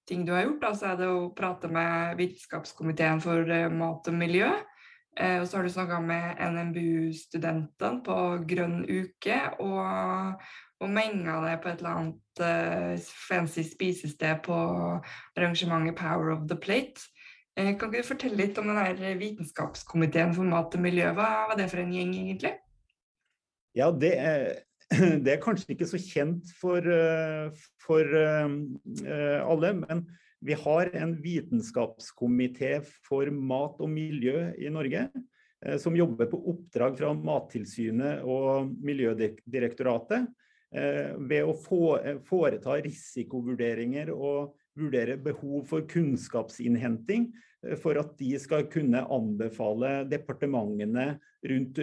ting 0.09 0.25
du 0.27 0.33
har 0.35 0.45
gjort, 0.45 0.61
da, 0.63 0.73
så 0.75 0.91
er 0.91 0.99
det 0.99 1.09
å 1.09 1.31
prate 1.35 1.69
med 1.71 2.17
Vitenskapskomiteen 2.19 3.21
for 3.23 3.49
eh, 3.49 3.69
mat 3.71 4.09
og 4.09 4.17
miljø. 4.17 4.51
Eh, 5.19 5.39
og 5.41 5.47
så 5.47 5.59
har 5.59 5.67
du 5.67 5.73
snakka 5.73 5.99
med 6.01 6.41
NMBU-studentene 6.41 8.01
på 8.05 8.17
Grønn 8.49 8.81
uke, 8.87 9.39
og, 9.61 10.43
og 10.81 10.93
menga 10.93 11.37
det 11.45 11.57
på 11.61 11.69
et 11.69 11.83
eller 11.83 11.99
annet 11.99 12.43
eh, 12.47 13.09
fancy 13.27 13.65
spisested 13.67 14.41
på 14.47 14.57
arrangementet 15.37 15.99
Power 15.99 16.33
of 16.33 16.47
the 16.49 16.57
Plate. 16.57 17.05
Eh, 17.53 17.75
kan 17.77 17.91
ikke 17.91 18.01
du 18.01 18.09
fortelle 18.09 18.41
litt 18.41 18.57
om 18.57 18.71
den 18.73 19.19
Vitenskapskomiteen 19.21 20.33
for 20.33 20.49
mat 20.49 20.73
og 20.73 20.81
miljø? 20.81 21.11
Hva 21.13 21.29
var 21.51 21.59
det 21.59 21.69
for 21.69 21.83
en 21.83 21.93
gjeng, 21.93 22.15
egentlig? 22.17 22.55
Ja, 23.77 23.91
det 23.93 24.15
er 24.17 24.47
det 25.23 25.35
er 25.35 25.41
kanskje 25.43 25.73
ikke 25.75 25.87
så 25.89 25.99
kjent 26.01 26.51
for, 26.59 26.83
eh, 26.83 27.63
for 27.83 28.17
eh, 28.19 29.39
alle, 29.43 29.73
men 29.79 30.03
vi 30.43 30.57
har 30.59 30.91
en 30.99 31.15
vitenskapskomité 31.23 32.75
for 33.07 33.31
mat 33.31 33.79
og 33.79 33.91
miljø 33.91 34.49
i 34.59 34.71
Norge. 34.73 35.07
Eh, 35.63 35.77
som 35.79 35.95
jobber 35.95 36.29
på 36.31 36.41
oppdrag 36.51 36.97
fra 36.99 37.13
Mattilsynet 37.15 38.25
og 38.27 38.73
Miljødirektoratet. 38.83 40.31
Ved 40.73 41.45
å 41.45 41.51
foreta 42.25 42.79
risikovurderinger 42.81 44.07
og 44.09 44.55
vurdere 44.73 45.19
behov 45.21 45.67
for 45.69 45.85
kunnskapsinnhenting 45.85 47.27
for 47.79 47.99
at 47.99 48.11
de 48.19 48.33
skal 48.41 48.67
kunne 48.71 49.05
anbefale 49.13 50.01
departementene 50.11 51.13
rundt 51.47 51.79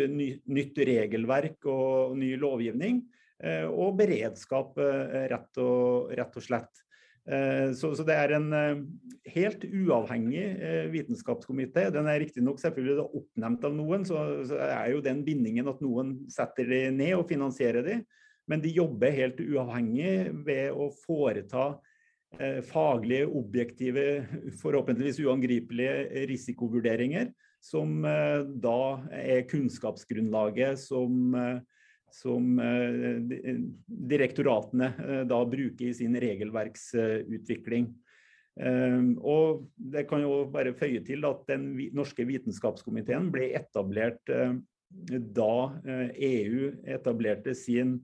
nytt 0.51 0.79
regelverk 0.91 1.67
og 1.71 2.15
ny 2.21 2.35
lovgivning, 2.41 3.03
eh, 3.43 3.67
og 3.67 3.97
beredskap, 4.01 4.79
eh, 4.81 5.27
rett 5.33 5.61
og, 5.63 6.13
rett 6.17 6.37
og 6.37 6.45
slett. 6.45 6.85
Eh, 7.31 7.73
så, 7.77 7.93
så, 7.97 8.05
det 8.09 8.17
er 8.17 8.37
en 8.37 8.49
helt 9.31 9.65
uavhengig 9.65 10.47
vitenskapskomité. 10.93 11.89
Den 11.95 12.09
er 12.11 12.21
riktignok 12.23 12.61
selvfølgelig 12.63 13.09
oppnevnt 13.23 13.69
av 13.69 13.77
noen, 13.77 14.09
så, 14.09 14.25
så, 14.49 14.61
er 14.69 14.95
jo 14.95 15.05
den 15.05 15.25
bindingen 15.27 15.69
at 15.71 15.85
noen 15.85 16.19
setter 16.33 16.69
de 16.69 16.87
ned 16.97 17.17
og 17.19 17.29
finansierer 17.31 17.87
de. 17.87 18.01
Men 18.51 18.65
de 18.65 18.73
jobber 18.75 19.15
helt 19.15 19.41
uavhengig 19.45 20.33
ved 20.45 20.75
å 20.75 20.89
foreta 21.05 21.77
faglige, 22.71 23.27
objektive, 23.27 24.05
forhåpentligvis 24.63 25.19
uangripelige 25.25 26.27
risikovurderinger 26.31 27.33
som 27.61 28.05
eh, 28.05 28.41
da 28.63 28.81
er 29.15 29.45
kunnskapsgrunnlaget 29.51 30.81
som, 30.81 31.35
eh, 31.37 31.59
som 32.15 32.59
eh, 32.59 33.21
direktoratene 33.87 34.93
da 35.29 35.41
bruker 35.47 35.91
i 35.91 35.97
sin 35.97 36.17
regelverksutvikling. 36.21 37.93
Og 38.61 39.61
det 39.79 40.03
kan 40.11 40.21
jo 40.21 40.43
bare 40.53 40.75
føye 40.77 41.01
til 41.07 41.23
at 41.25 41.47
Den 41.49 41.71
norske 41.97 42.27
vitenskapskomiteen 42.29 43.31
ble 43.33 43.47
etablert 43.57 44.21
da 44.27 45.55
EU 46.19 46.67
etablerte 46.83 47.55
sin 47.57 47.95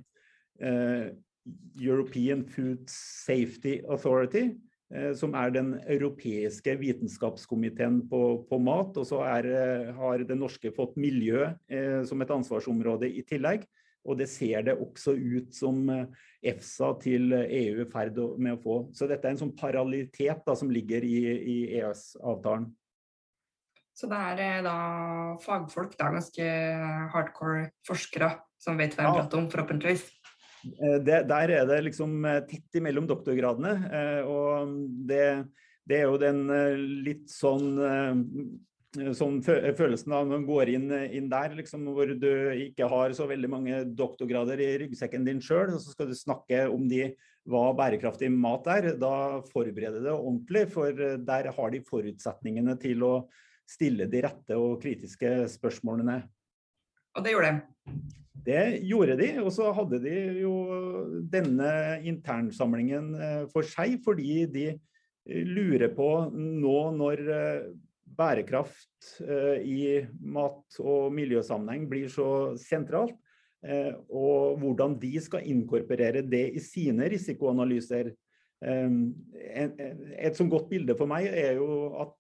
European 1.79 2.45
Food 2.45 2.89
Safety 2.91 3.81
Authority, 3.89 4.51
Eh, 4.95 5.11
som 5.19 5.33
er 5.35 5.51
den 5.51 5.73
europeiske 5.83 6.77
vitenskapskomiteen 6.79 8.05
på, 8.11 8.21
på 8.47 8.59
mat. 8.63 8.95
Og 8.95 9.09
så 9.09 9.25
er, 9.27 9.49
eh, 9.51 9.89
har 9.97 10.23
det 10.23 10.39
norske 10.39 10.71
fått 10.75 10.95
miljø 11.01 11.43
eh, 11.67 12.05
som 12.07 12.23
et 12.23 12.31
ansvarsområde 12.31 13.11
i 13.11 13.25
tillegg. 13.27 13.67
Og 14.07 14.21
det 14.21 14.29
ser 14.31 14.63
det 14.69 14.77
også 14.79 15.17
ut 15.19 15.51
som 15.55 15.81
eh, 15.91 16.07
EFSA 16.53 16.93
til 17.03 17.35
EU 17.35 17.81
er 17.81 17.83
i 17.83 17.91
ferd 17.91 18.21
med 18.39 18.55
å 18.55 18.63
få. 18.63 18.77
Så 18.95 19.11
dette 19.11 19.27
er 19.27 19.35
en 19.35 19.43
sånn 19.43 19.57
parallellitet 19.59 20.47
da, 20.47 20.55
som 20.55 20.71
ligger 20.71 21.03
i, 21.03 21.19
i 21.35 21.57
EØS-avtalen. 21.81 22.71
Så 23.97 24.07
det 24.13 24.23
er 24.45 24.61
da 24.63 24.79
fagfolk, 25.43 25.97
da, 25.99 26.13
ganske 26.13 26.47
hardcore 27.15 27.71
forskere, 27.89 28.35
som 28.61 28.79
vet 28.79 28.95
hva 28.95 29.09
de 29.09 29.09
ja. 29.09 29.19
prater 29.19 29.41
om, 29.41 29.51
forhåpentligvis? 29.51 30.05
Eh, 30.75 30.99
det, 31.05 31.23
der 31.31 31.53
er 31.55 31.67
det 31.69 31.83
liksom 31.87 32.25
eh, 32.27 32.43
tett 32.49 32.79
imellom 32.81 33.09
doktorgradene. 33.09 33.75
Eh, 33.87 34.23
og 34.29 34.73
det, 35.09 35.27
det 35.87 36.01
er 36.01 36.09
jo 36.11 36.21
den 36.21 36.47
litt 37.07 37.29
sånn 37.33 37.77
sånn 38.97 39.43
følelsen 39.45 40.13
av 40.17 40.23
når 40.25 40.31
man 40.31 40.45
går 40.49 40.71
inn, 40.73 40.87
inn 41.13 41.27
der, 41.29 41.53
liksom, 41.59 41.83
hvor 41.93 42.09
du 42.17 42.31
ikke 42.65 42.87
har 42.89 43.13
så 43.13 43.27
veldig 43.29 43.51
mange 43.53 43.81
doktorgrader 43.93 44.63
i 44.65 44.71
ryggsekken 44.81 45.27
din 45.27 45.43
sjøl, 45.45 45.75
og 45.75 45.83
så 45.85 45.93
skal 45.93 46.09
du 46.09 46.15
snakke 46.17 46.63
om 46.73 46.87
de, 46.89 47.11
hva 47.45 47.67
bærekraftig 47.77 48.31
mat 48.33 48.65
er. 48.73 48.89
Da 48.97 49.43
forbereder 49.51 50.01
det 50.01 50.15
ordentlig, 50.15 50.65
for 50.73 50.97
der 51.29 51.51
har 51.59 51.75
de 51.75 51.83
forutsetningene 51.85 52.79
til 52.81 53.05
å 53.05 53.13
stille 53.69 54.09
de 54.09 54.25
rette 54.25 54.57
og 54.57 54.81
kritiske 54.81 55.35
spørsmålene. 55.59 56.23
Og 57.17 57.25
det 57.25 57.33
gjorde 57.33 57.51
de? 57.51 57.77
Det 58.47 58.63
gjorde 58.87 59.17
de, 59.19 59.31
og 59.43 59.51
så 59.55 59.73
hadde 59.75 59.99
de 60.05 60.15
jo 60.43 60.53
denne 61.33 61.71
internsamlingen 62.07 63.09
eh, 63.19 63.43
for 63.51 63.67
seg, 63.67 63.97
fordi 64.05 64.45
de 64.53 64.67
eh, 64.71 65.49
lurer 65.49 65.91
på 65.97 66.11
nå 66.31 66.77
når 66.95 67.23
eh, 67.27 67.65
bærekraft 68.17 69.19
i 69.21 69.81
mat- 70.25 70.79
og 70.81 71.11
miljøsammenheng 71.13 71.83
blir 71.91 72.07
så 72.09 72.55
sentralt, 72.57 73.13
og 74.09 74.57
hvordan 74.63 74.95
de 75.03 75.11
skal 75.21 75.45
inkorporere 75.51 76.23
det 76.25 76.45
i 76.57 76.63
sine 76.63 77.11
risikoanalyser. 77.13 78.09
Et 78.63 80.39
sånt 80.39 80.55
godt 80.55 80.71
bilde 80.71 80.97
for 80.97 81.11
meg 81.11 81.29
er 81.29 81.59
jo 81.59 81.91
at 82.07 82.15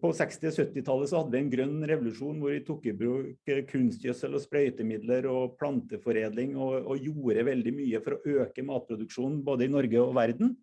på 0.00 0.10
60- 0.16 0.48
og 0.48 0.54
70-tallet 0.56 1.10
hadde 1.12 1.34
vi 1.34 1.40
en 1.42 1.50
grønn 1.52 1.82
revolusjon 1.90 2.38
hvor 2.40 2.54
vi 2.54 2.62
tok 2.64 2.86
i 2.88 2.94
bruk 2.96 3.50
kunstgjødsel 3.68 4.38
og 4.38 4.40
sprøytemidler 4.40 5.28
og 5.28 5.58
planteforedling 5.60 6.54
og, 6.56 6.86
og, 6.86 7.04
gjorde 7.04 7.44
veldig 7.50 7.74
mye 7.76 8.00
for 8.04 8.16
å 8.16 8.38
øke 8.46 8.64
matproduksjonen 8.64 9.42
både 9.44 9.66
i 9.66 9.72
Norge 9.74 10.00
og 10.00 10.16
verden. 10.16 10.54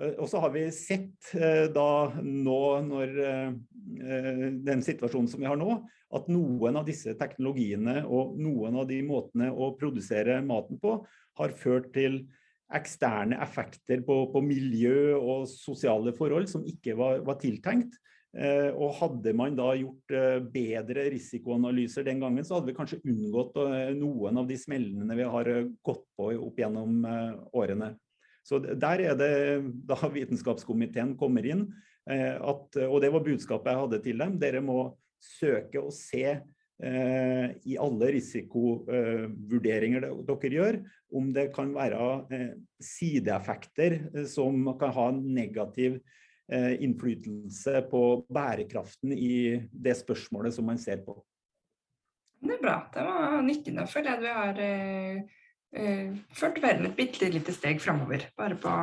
Eh, 0.00 0.14
og 0.16 0.30
så 0.32 0.40
har 0.46 0.54
vi 0.56 0.64
sett 0.72 1.34
eh, 1.36 1.68
da 1.74 1.90
nå, 2.24 2.62
når 2.88 3.14
den 4.64 4.82
situasjonen 4.84 5.28
som 5.28 5.44
vi 5.44 5.50
har 5.50 5.60
nå, 5.60 5.82
at 6.16 6.32
noen 6.32 6.80
av 6.80 6.88
disse 6.88 7.12
teknologiene 7.20 8.00
og 8.08 8.36
noen 8.40 8.80
av 8.80 8.88
de 8.88 9.02
måtene 9.04 9.52
å 9.52 9.74
produsere 9.76 10.40
maten 10.44 10.80
på 10.80 11.02
har 11.38 11.56
ført 11.60 11.92
til 11.92 12.22
eksterne 12.74 13.38
effekter 13.44 14.02
på, 14.04 14.22
på 14.32 14.42
miljø 14.44 15.16
og 15.18 15.48
sosiale 15.50 16.12
forhold 16.16 16.48
som 16.50 16.64
ikke 16.68 16.96
var, 16.98 17.22
var 17.24 17.38
tiltenkt. 17.40 17.96
Eh, 18.36 18.74
og 18.76 18.92
hadde 18.98 19.32
man 19.32 19.54
da 19.56 19.70
gjort 19.78 20.12
eh, 20.12 20.36
bedre 20.52 21.06
risikoanalyser 21.14 22.04
den 22.04 22.20
gangen, 22.20 22.44
så 22.44 22.58
hadde 22.58 22.68
vi 22.68 22.76
kanskje 22.76 23.00
unngått 23.08 23.56
eh, 23.62 23.94
noen 23.96 24.42
av 24.42 24.50
de 24.50 24.58
smellene 24.60 25.16
vi 25.16 25.24
har 25.32 25.48
gått 25.86 26.04
på 26.18 26.28
opp 26.36 26.60
gjennom 26.60 27.06
årene. 27.56 27.94
Så 28.44 28.60
der 28.60 29.04
er 29.06 29.16
det 29.16 29.32
da 29.88 29.96
Vitenskapskomiteen 30.12 31.16
kommer 31.20 31.46
inn, 31.46 31.70
at, 32.08 32.72
og 32.88 33.02
det 33.04 33.10
var 33.12 33.20
budskapet 33.20 33.68
jeg 33.68 33.80
hadde 33.82 33.98
til 34.04 34.22
dem. 34.22 34.38
Dere 34.40 34.62
må 34.64 34.78
søke 35.20 35.82
å 35.82 35.90
se 35.92 36.38
i 36.78 37.74
alle 37.76 38.08
risikovurderinger 38.14 40.06
dere 40.24 40.52
gjør, 40.54 40.78
om 41.20 41.28
det 41.36 41.50
kan 41.52 41.74
være 41.74 42.00
sideeffekter 42.80 43.98
som 44.30 44.62
kan 44.80 44.94
ha 44.96 45.10
negativ 45.18 45.98
Eh, 45.98 46.27
innflytelse 46.48 47.82
på 47.90 48.02
bærekraften 48.32 49.12
i 49.12 49.58
det 49.68 49.92
spørsmålet 49.98 50.54
som 50.56 50.64
man 50.64 50.78
ser 50.80 51.02
på. 51.04 51.18
Det 52.38 52.54
er 52.54 52.62
bra. 52.62 52.76
Det 52.94 53.04
var 53.06 53.40
nyttig. 53.42 53.74
Nå 53.74 53.86
føler 53.90 54.12
jeg 54.12 54.18
at 54.18 54.22
vi 54.22 54.34
har 54.36 54.60
eh, 54.62 55.40
eh, 55.74 56.12
ført 56.38 56.60
verden 56.62 56.86
et 56.88 56.96
bitte 56.98 57.30
lite 57.32 57.54
steg 57.54 57.82
framover, 57.82 58.28
bare 58.38 58.58
på 58.62 58.74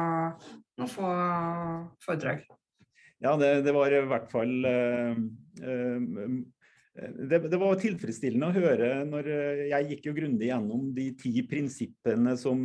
noen 0.82 0.92
få 0.92 1.14
foredrag. 2.04 2.44
Ja, 3.24 3.38
det, 3.40 3.62
det, 3.64 3.72
var 3.74 3.94
i 3.96 4.04
hvert 4.10 4.28
fall 4.32 4.58
eh, 4.72 5.24
eh 5.64 6.44
det, 6.96 7.42
det, 7.52 7.58
var 7.60 7.76
tilfredsstillende 7.76 8.48
å 8.48 8.56
høre 8.56 8.90
når 9.04 9.26
jeg 9.68 9.88
gikk 9.90 10.06
jo 10.08 10.14
grundig 10.16 10.48
gjennom 10.48 10.86
de 10.96 11.10
ti 11.20 11.42
prinsippene 11.44 12.38
som, 12.40 12.62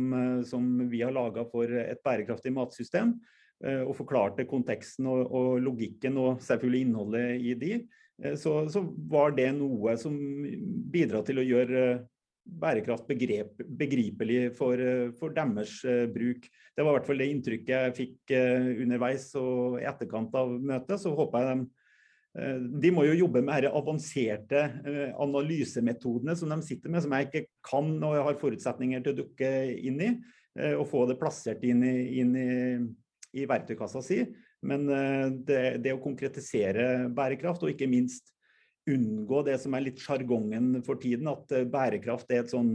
som 0.47 0.69
vi 0.87 1.01
har 1.03 1.11
laga 1.11 1.43
for 1.51 1.67
et 1.67 1.99
bærekraftig 1.99 2.53
matsystem. 2.55 3.11
Eh, 3.61 3.83
og 3.85 3.93
forklarte 3.93 4.47
konteksten 4.49 5.05
og, 5.09 5.27
og, 5.29 5.49
logikken 5.61 6.15
og 6.17 6.39
selvfølgelig 6.41 6.85
innholdet 6.87 7.43
i 7.45 7.51
de, 7.61 7.75
eh, 8.23 8.33
så, 8.39 8.55
så, 8.73 8.81
var 9.11 9.35
det 9.37 9.51
noe 9.53 9.93
som 10.01 10.15
bidra 10.89 11.21
til 11.27 11.41
å 11.41 11.45
gjøre 11.45 11.83
bærekraft 12.41 13.05
begrep, 13.05 13.59
begripelig 13.77 14.39
for, 14.57 14.81
for, 15.19 15.33
deres 15.35 15.75
bruk. 16.09 16.47
Det 16.73 16.81
var 16.81 16.89
i 16.89 16.95
hvert 16.97 17.11
fall 17.11 17.21
det 17.21 17.27
inntrykket 17.29 17.69
jeg 17.69 17.93
fikk 17.99 18.33
underveis 18.81 19.27
og 19.37 19.77
i 19.77 19.85
etterkant 19.85 20.33
av 20.35 20.49
møtet. 20.57 20.97
Så 20.99 21.13
håper 21.15 21.45
jeg 21.45 21.61
de 21.61 21.69
de 22.81 22.89
må 22.95 23.03
jo 23.03 23.13
jobbe 23.19 23.41
med 23.43 23.65
de 23.65 23.69
avanserte 23.75 24.61
analysemetodene 25.19 26.31
som 26.39 26.47
de 26.53 26.57
sitter 26.63 26.87
med, 26.87 27.03
som 27.03 27.11
jeg 27.11 27.27
ikke 27.27 27.41
kan 27.67 27.89
og 27.99 28.15
har 28.23 28.37
forutsetninger 28.39 29.03
til 29.03 29.11
å 29.11 29.19
dukke 29.19 29.49
inn 29.75 29.99
i. 29.99 30.11
Og 30.79 30.85
få 30.87 31.03
det 31.11 31.19
plassert 31.19 31.61
inn 31.67 31.83
i, 31.83 31.95
inn 32.23 32.31
i 32.39 32.49
i 33.37 33.47
verktøykassa 33.49 34.03
si. 34.05 34.21
Men 34.65 34.85
eh, 34.91 35.27
det, 35.47 35.63
det, 35.83 35.95
å 35.95 36.03
konkretisere 36.03 37.07
bærekraft, 37.15 37.63
og 37.63 37.73
ikke 37.73 37.89
minst 37.91 38.33
unngå 38.89 39.43
det 39.45 39.57
som 39.61 39.75
er 39.75 39.85
litt 39.85 40.01
sjargongen 40.01 40.81
for 40.85 40.99
tiden, 41.01 41.29
at 41.31 41.53
eh, 41.55 41.67
bærekraft 41.69 42.31
er 42.33 42.43
et 42.43 42.53
sånn 42.53 42.73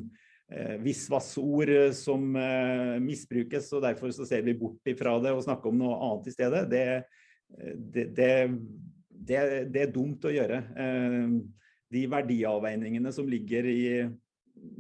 eh, 0.51 0.77
visvas-ord 0.83 1.73
som 1.97 2.29
eh, 2.39 2.97
misbrukes, 3.03 3.71
og 3.77 3.85
derfor 3.87 4.15
så 4.15 4.29
ser 4.29 4.47
vi 4.47 4.57
bort 4.59 4.93
ifra 4.93 5.17
det 5.23 5.35
og 5.35 5.45
snakker 5.47 5.73
om 5.73 5.81
noe 5.83 5.99
annet 6.09 6.31
i 6.31 6.37
stedet. 6.37 6.65
Det, 6.71 6.85
det, 7.97 8.37
det, 9.11 9.41
det 9.71 9.85
er 9.85 9.95
dumt 9.95 10.25
å 10.27 10.35
gjøre. 10.35 10.61
De 11.95 12.01
verdiavveiningene 12.11 13.13
som 13.15 13.29
ligger 13.31 13.69
i, 13.71 13.83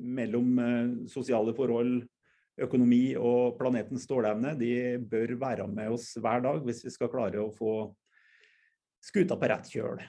mellom 0.03 0.59
sosiale 1.11 1.55
forhold, 1.55 2.01
økonomi 2.63 3.17
og 3.21 3.57
planetens 3.59 4.07
stålevne, 4.09 4.55
de 4.59 4.97
bør 4.99 5.37
være 5.41 5.69
med 5.69 5.97
oss 5.97 6.15
hver 6.17 6.45
dag 6.45 6.63
hvis 6.65 6.85
vi 6.87 6.93
skal 6.95 7.13
klare 7.13 7.43
å 7.43 7.53
få 7.55 7.79
skuta 9.05 9.37
på 9.39 9.51
rett 9.51 9.69
kjøl. 9.71 10.05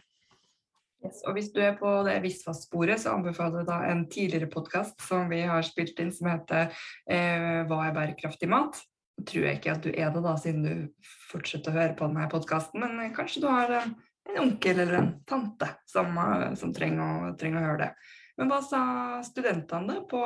Yes, 1.05 1.21
og 1.29 1.35
hvis 1.37 1.51
du 1.53 1.59
er 1.61 1.75
på 1.77 1.89
det 2.07 2.15
Visfast-sporet, 2.23 2.97
så 3.03 3.13
anbefaler 3.13 3.61
jeg 3.61 3.69
da 3.69 3.77
en 3.91 4.05
tidligere 4.09 4.49
podkast 4.49 5.03
som 5.05 5.27
vi 5.29 5.43
har 5.45 5.65
spilt 5.65 5.99
inn, 6.01 6.13
som 6.13 6.31
heter 6.31 6.71
eh, 7.05 7.63
'Hva 7.67 7.83
er 7.85 7.97
bærekraftig 7.97 8.49
mat?' 8.49 8.81
Tror 9.17 9.47
jeg 9.47 9.57
ikke 9.57 9.73
at 9.73 9.85
du 9.85 9.89
er 9.89 10.11
det, 10.13 10.21
da, 10.21 10.35
siden 10.37 10.65
du 10.65 11.05
fortsetter 11.31 11.73
å 11.73 11.77
høre 11.79 11.95
på 11.97 12.05
denne 12.05 12.27
podkasten, 12.29 12.83
men 12.83 13.15
kanskje 13.15 13.41
du 13.41 13.47
har 13.49 13.71
en, 13.79 13.95
onkel 14.37 14.83
eller 14.83 14.99
en 14.99 15.13
tante 15.25 15.69
som, 15.89 16.11
eh, 16.17 16.53
som 16.59 16.73
trenger, 16.73 17.01
å, 17.29 17.31
trenger, 17.37 17.61
å, 17.61 17.69
høre 17.71 17.81
det. 17.85 17.91
Men 18.37 18.51
hva 18.51 18.59
sa 18.61 18.81
studentene 19.25 20.03
på, 20.09 20.21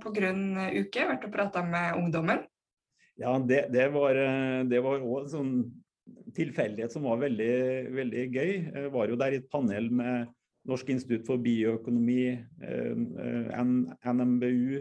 på 0.00 0.12
Grønn 0.16 0.56
uke? 0.80 1.04
Vært 1.10 1.28
og 1.28 1.34
prata 1.34 1.62
med 1.66 1.98
ungdommen? 2.00 2.46
Ja, 3.20 3.36
det, 3.36 3.66
det 3.74 3.90
var 3.92 4.16
òg 4.16 5.16
en 5.20 5.28
sånn 5.28 5.54
tilfeldighet 6.36 6.92
som 6.92 7.04
var 7.08 7.20
veldig, 7.20 7.56
veldig 7.94 8.22
gøy. 8.32 8.52
Jeg 8.64 8.92
var 8.94 9.10
jo 9.10 9.18
der 9.20 9.36
i 9.36 9.40
et 9.42 9.50
panel 9.52 9.90
med 9.92 10.30
Norsk 10.68 10.90
institutt 10.92 11.26
for 11.28 11.40
bioøkonomi, 11.40 12.24
eh, 12.64 13.60
NMBU, 13.60 14.80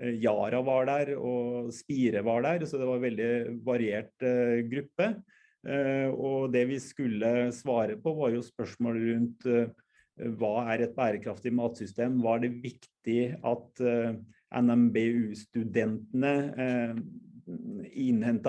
eh, 0.00 0.14
Yara 0.22 0.62
var 0.66 0.88
der 0.88 1.12
og 1.16 1.70
Spire 1.74 2.22
var 2.26 2.42
der, 2.42 2.66
så 2.66 2.78
det 2.78 2.88
var 2.88 2.98
en 2.98 3.06
veldig 3.06 3.32
variert 3.66 4.26
eh, 4.26 4.62
gruppe. 4.70 5.14
Og 5.60 6.48
det 6.54 6.62
vi 6.70 6.78
skulle 6.80 7.50
svare 7.52 7.98
på, 8.00 8.14
var 8.16 8.30
jo 8.32 8.40
spørsmål 8.40 8.96
rundt 8.96 9.44
hva 10.40 10.66
er 10.72 10.84
et 10.84 10.94
bærekraftig 10.96 11.52
matsystem? 11.54 12.18
Hva 12.20 12.36
er 12.36 12.44
det 12.44 12.62
viktig 12.64 13.20
at 13.46 13.82
eh, 13.84 14.14
NMBU-studentene 14.60 16.34
eh, 16.64 16.94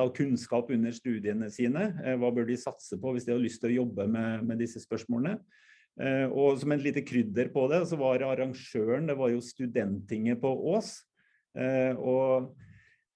av 0.02 0.12
kunnskap 0.18 0.72
under 0.74 0.94
studiene 0.94 1.50
sine? 1.54 1.88
Uh, 2.04 2.16
hva 2.22 2.32
bør 2.36 2.50
de 2.50 2.58
satse 2.60 3.00
på 3.02 3.16
hvis 3.16 3.26
de 3.28 3.34
har 3.34 3.42
lyst 3.42 3.64
til 3.64 3.72
å 3.72 3.80
jobbe 3.82 4.08
med, 4.12 4.46
med 4.48 4.64
disse 4.64 4.84
spørsmålene? 4.84 5.40
og 6.32 6.56
som 6.58 6.72
et 6.72 6.82
lite 6.86 7.02
krydder 7.04 7.50
på 7.52 7.66
det, 7.70 7.82
så 7.86 7.98
var 8.00 8.24
arrangøren 8.24 9.10
det 9.10 9.16
var 9.20 9.28
jo 9.34 9.42
Studenttinget 9.44 10.40
på 10.42 10.50
Ås. 10.72 10.94
og 12.00 12.56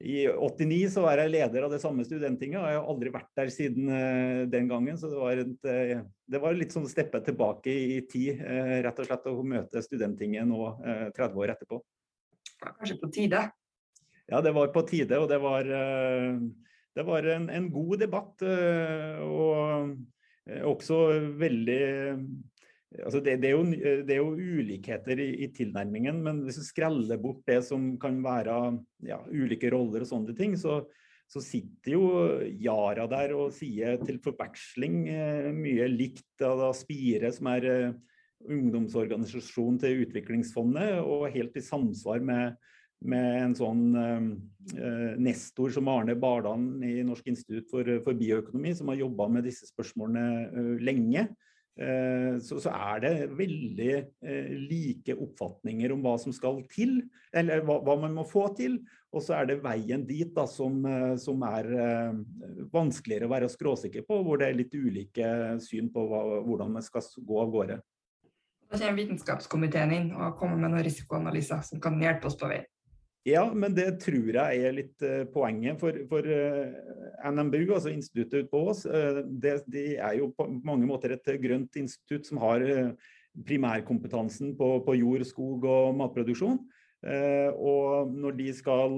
i 0.04 0.26
89 0.28 0.90
så 0.92 1.06
var 1.06 1.22
jeg 1.22 1.32
leder 1.32 1.66
av 1.66 1.72
det 1.72 1.80
samme 1.80 2.04
studenttinget, 2.04 2.60
og 2.60 2.68
jeg 2.68 2.80
har 2.80 2.90
aldri 2.92 3.12
vært 3.14 3.30
der 3.40 3.52
siden 3.54 3.88
uh, 3.88 4.42
den 4.52 4.68
gangen. 4.68 4.98
Så 5.00 5.08
det 5.12 5.22
var, 5.22 5.40
et, 5.40 5.68
uh, 5.70 6.02
det 6.36 6.42
var 6.44 6.58
litt 6.58 6.76
sånn 6.76 6.88
steppe 6.92 7.22
tilbake 7.24 7.72
i, 7.72 8.02
tid, 8.12 8.42
uh, 8.44 8.74
rett 8.84 9.00
og 9.00 9.08
slett 9.08 9.30
å 9.32 9.36
møte 9.48 9.84
studenttinget 9.86 10.50
nå 10.50 10.60
30 11.16 11.40
år 11.40 11.56
etterpå. 11.56 11.80
Kanskje 12.66 13.00
på 13.00 13.12
tide? 13.16 13.46
Ja, 14.28 14.42
det 14.44 14.52
var 14.58 14.74
på 14.74 14.84
tide, 14.90 15.22
og 15.22 15.30
det 15.30 15.38
var, 15.40 15.68
det 15.70 17.04
var 17.06 17.28
en, 17.30 17.48
en, 17.54 17.68
god 17.72 18.00
debatt. 18.02 18.42
og 18.42 19.94
også 20.66 20.98
veldig 21.38 21.84
Altså 23.04 23.20
det, 23.20 23.40
det, 23.44 23.50
er 23.50 23.56
jo, 23.56 23.64
det, 24.06 24.14
er 24.14 24.22
jo, 24.22 24.36
ulikheter 24.36 25.20
i, 25.20 25.30
i, 25.44 25.50
tilnærmingen, 25.54 26.22
men 26.24 26.44
hvis 26.46 26.60
du 26.62 26.66
skreller 26.68 27.20
bort 27.22 27.42
det 27.50 27.60
som 27.68 27.96
kan 28.02 28.22
være 28.24 28.60
ja, 29.08 29.20
ulike 29.32 29.72
roller 29.74 30.06
og 30.06 30.10
sånne 30.10 30.36
ting, 30.38 30.56
så, 30.60 30.80
så, 31.32 31.44
sitter 31.44 31.96
jo 31.98 32.06
Yara 32.62 33.08
der 33.12 33.36
og 33.36 33.54
sier 33.56 34.00
til 34.06 34.22
forveksling 34.24 35.02
eh, 35.12 35.50
mye 35.56 35.90
likt 35.92 36.46
av 36.46 36.70
Spire, 36.78 37.34
som 37.36 37.52
er 37.52 37.68
eh, 37.72 37.98
ungdomsorganisasjon 38.46 39.82
til 39.82 40.06
Utviklingsfondet, 40.06 41.02
og 41.02 41.32
helt 41.34 41.58
i 41.58 41.66
samsvar 41.66 42.24
med, 42.24 42.56
med 43.04 43.42
en 43.42 43.58
sånn 43.58 43.88
eh, 44.00 44.30
eh 44.78 45.18
nestor 45.20 45.74
som 45.74 45.90
Arne 45.92 46.16
Bardan 46.16 46.78
i 46.86 47.02
Norsk 47.04 47.28
institutt 47.34 47.68
for, 47.74 47.98
for 48.06 48.16
bioøkonomi, 48.16 48.72
som 48.78 48.94
har 48.94 49.04
jobba 49.04 49.28
med 49.36 49.50
disse 49.50 49.68
spørsmålene 49.74 50.80
lenge. 50.86 51.28
Eh, 51.76 52.38
så, 52.40 52.56
så, 52.64 52.72
er 52.72 53.02
det 53.04 53.14
veldig 53.36 53.90
eh, 54.24 54.52
like 54.70 55.12
oppfatninger 55.20 55.92
om 55.92 56.06
hva 56.06 56.14
som 56.22 56.32
skal 56.36 56.62
til, 56.72 57.02
eller 57.36 57.66
hva, 57.68 57.82
hva 57.84 57.98
man 58.06 58.16
må 58.16 58.24
få 58.28 58.48
til. 58.56 58.78
Og 59.16 59.24
så 59.24 59.36
er 59.38 59.50
det 59.50 59.58
veien 59.64 60.06
dit 60.08 60.32
da, 60.36 60.46
som, 60.48 60.78
eh, 60.88 61.16
som 61.20 61.44
er 61.48 61.68
vanskeligere 62.72 63.28
å 63.28 63.34
være 63.34 63.52
skråsikker 63.52 64.08
på, 64.08 64.22
hvor 64.24 64.40
det 64.40 64.50
er 64.50 64.60
litt 64.62 64.76
ulike 64.76 65.28
syn 65.64 65.92
på 65.92 66.08
hva, 66.12 66.24
hvordan 66.48 66.78
man 66.78 66.86
skal 66.86 67.04
gå 67.04 67.42
av 67.44 67.52
gårde. 67.52 67.80
Da 68.66 68.80
kommer 68.80 68.98
Vitenskapskomiteen 68.98 69.92
inn 69.94 70.08
og 70.16 70.40
kommer 70.40 70.58
med 70.58 70.72
noen 70.72 70.88
risikoanalyser 70.88 71.62
som 71.68 71.84
kan 71.84 72.00
hjelpe 72.02 72.32
oss 72.32 72.40
på 72.40 72.50
vei. 72.50 72.64
Ja, 73.26 73.48
men 73.58 73.74
det 73.74 73.88
tror 74.04 74.28
jeg 74.38 74.66
er 74.68 74.76
litt 74.76 75.02
uh, 75.02 75.24
poenget. 75.34 75.80
For, 75.82 75.98
for 76.12 76.28
uh, 76.30 77.32
NMBU, 77.34 77.74
altså 77.74 77.90
instituttet 77.90 78.52
på 78.52 78.62
Ås, 78.70 78.84
uh, 78.86 79.24
det, 79.26 79.58
de 79.74 79.96
er 79.98 80.20
jo 80.20 80.30
på 80.38 80.46
mange 80.66 80.86
måter 80.86 81.16
et 81.16 81.32
grønt 81.42 81.80
institutt 81.82 82.30
som 82.30 82.42
har 82.44 82.62
primærkompetansen 83.46 84.54
på, 84.56 84.70
på, 84.86 84.98
jord, 85.02 85.26
skog 85.28 85.66
og 85.68 85.98
matproduksjon. 86.00 86.62
og 87.60 88.14
når 88.16 88.38
de 88.38 88.54
skal, 88.56 88.94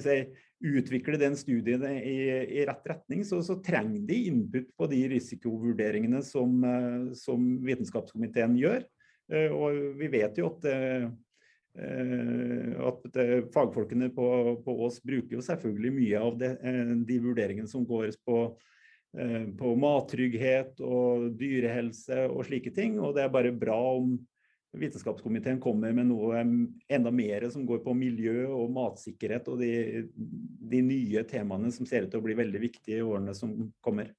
si, 0.00 0.14
utvikle 0.62 1.18
den 1.18 1.34
studien 1.36 1.82
i, 1.90 2.14
i 2.60 2.62
rett 2.68 2.86
retning, 2.86 3.24
så, 3.26 3.40
så, 3.42 3.58
trenger 3.58 4.06
de 4.06 4.20
input 4.30 4.70
på 4.78 4.86
de 4.92 5.00
risikovurderingene 5.10 6.22
som, 6.22 6.62
som 7.18 7.50
Vitenskapskomiteen 7.66 8.54
gjør. 8.62 8.86
og 9.58 9.98
vi 9.98 10.12
vet 10.14 10.38
jo 10.38 10.52
at 10.54 10.70
Eh, 11.76 12.86
at 12.88 13.18
fagfolkene 13.52 14.08
på, 14.14 14.28
på, 14.64 14.76
Ås 14.86 15.02
bruker 15.04 15.36
jo 15.36 15.42
selvfølgelig 15.44 15.92
mye 15.92 16.22
av 16.24 16.38
det, 16.40 16.54
eh, 16.64 16.94
de 17.08 17.18
vurderingene 17.20 17.68
som 17.68 17.84
går 17.84 18.14
på, 18.24 18.38
eh, 19.18 19.44
på 19.58 19.74
mattrygghet 19.80 20.80
og 20.80 21.28
dyrehelse 21.36 22.24
og 22.30 22.46
slike 22.48 22.72
ting. 22.76 22.96
Og 23.00 23.12
det 23.16 23.26
er 23.26 23.34
bare 23.34 23.52
bra 23.52 23.78
om 23.98 24.16
Vitenskapskomiteen 24.76 25.60
kommer 25.62 25.94
med 25.96 26.10
noe 26.10 26.42
enda 26.92 27.10
mer 27.14 27.46
som 27.48 27.62
går 27.64 27.78
på 27.84 27.94
miljø 27.96 28.42
og 28.52 28.74
matsikkerhet 28.74 29.46
og 29.48 29.62
de, 29.62 30.02
de 30.12 30.80
nye 30.84 31.22
temaene 31.28 31.70
som 31.72 31.88
ser 31.88 32.04
ut 32.04 32.10
til 32.12 32.20
å 32.20 32.26
bli 32.26 32.36
veldig 32.36 32.60
viktige 32.60 33.00
i 33.00 33.06
årene 33.06 33.32
som 33.36 33.54
kommer. 33.80 34.10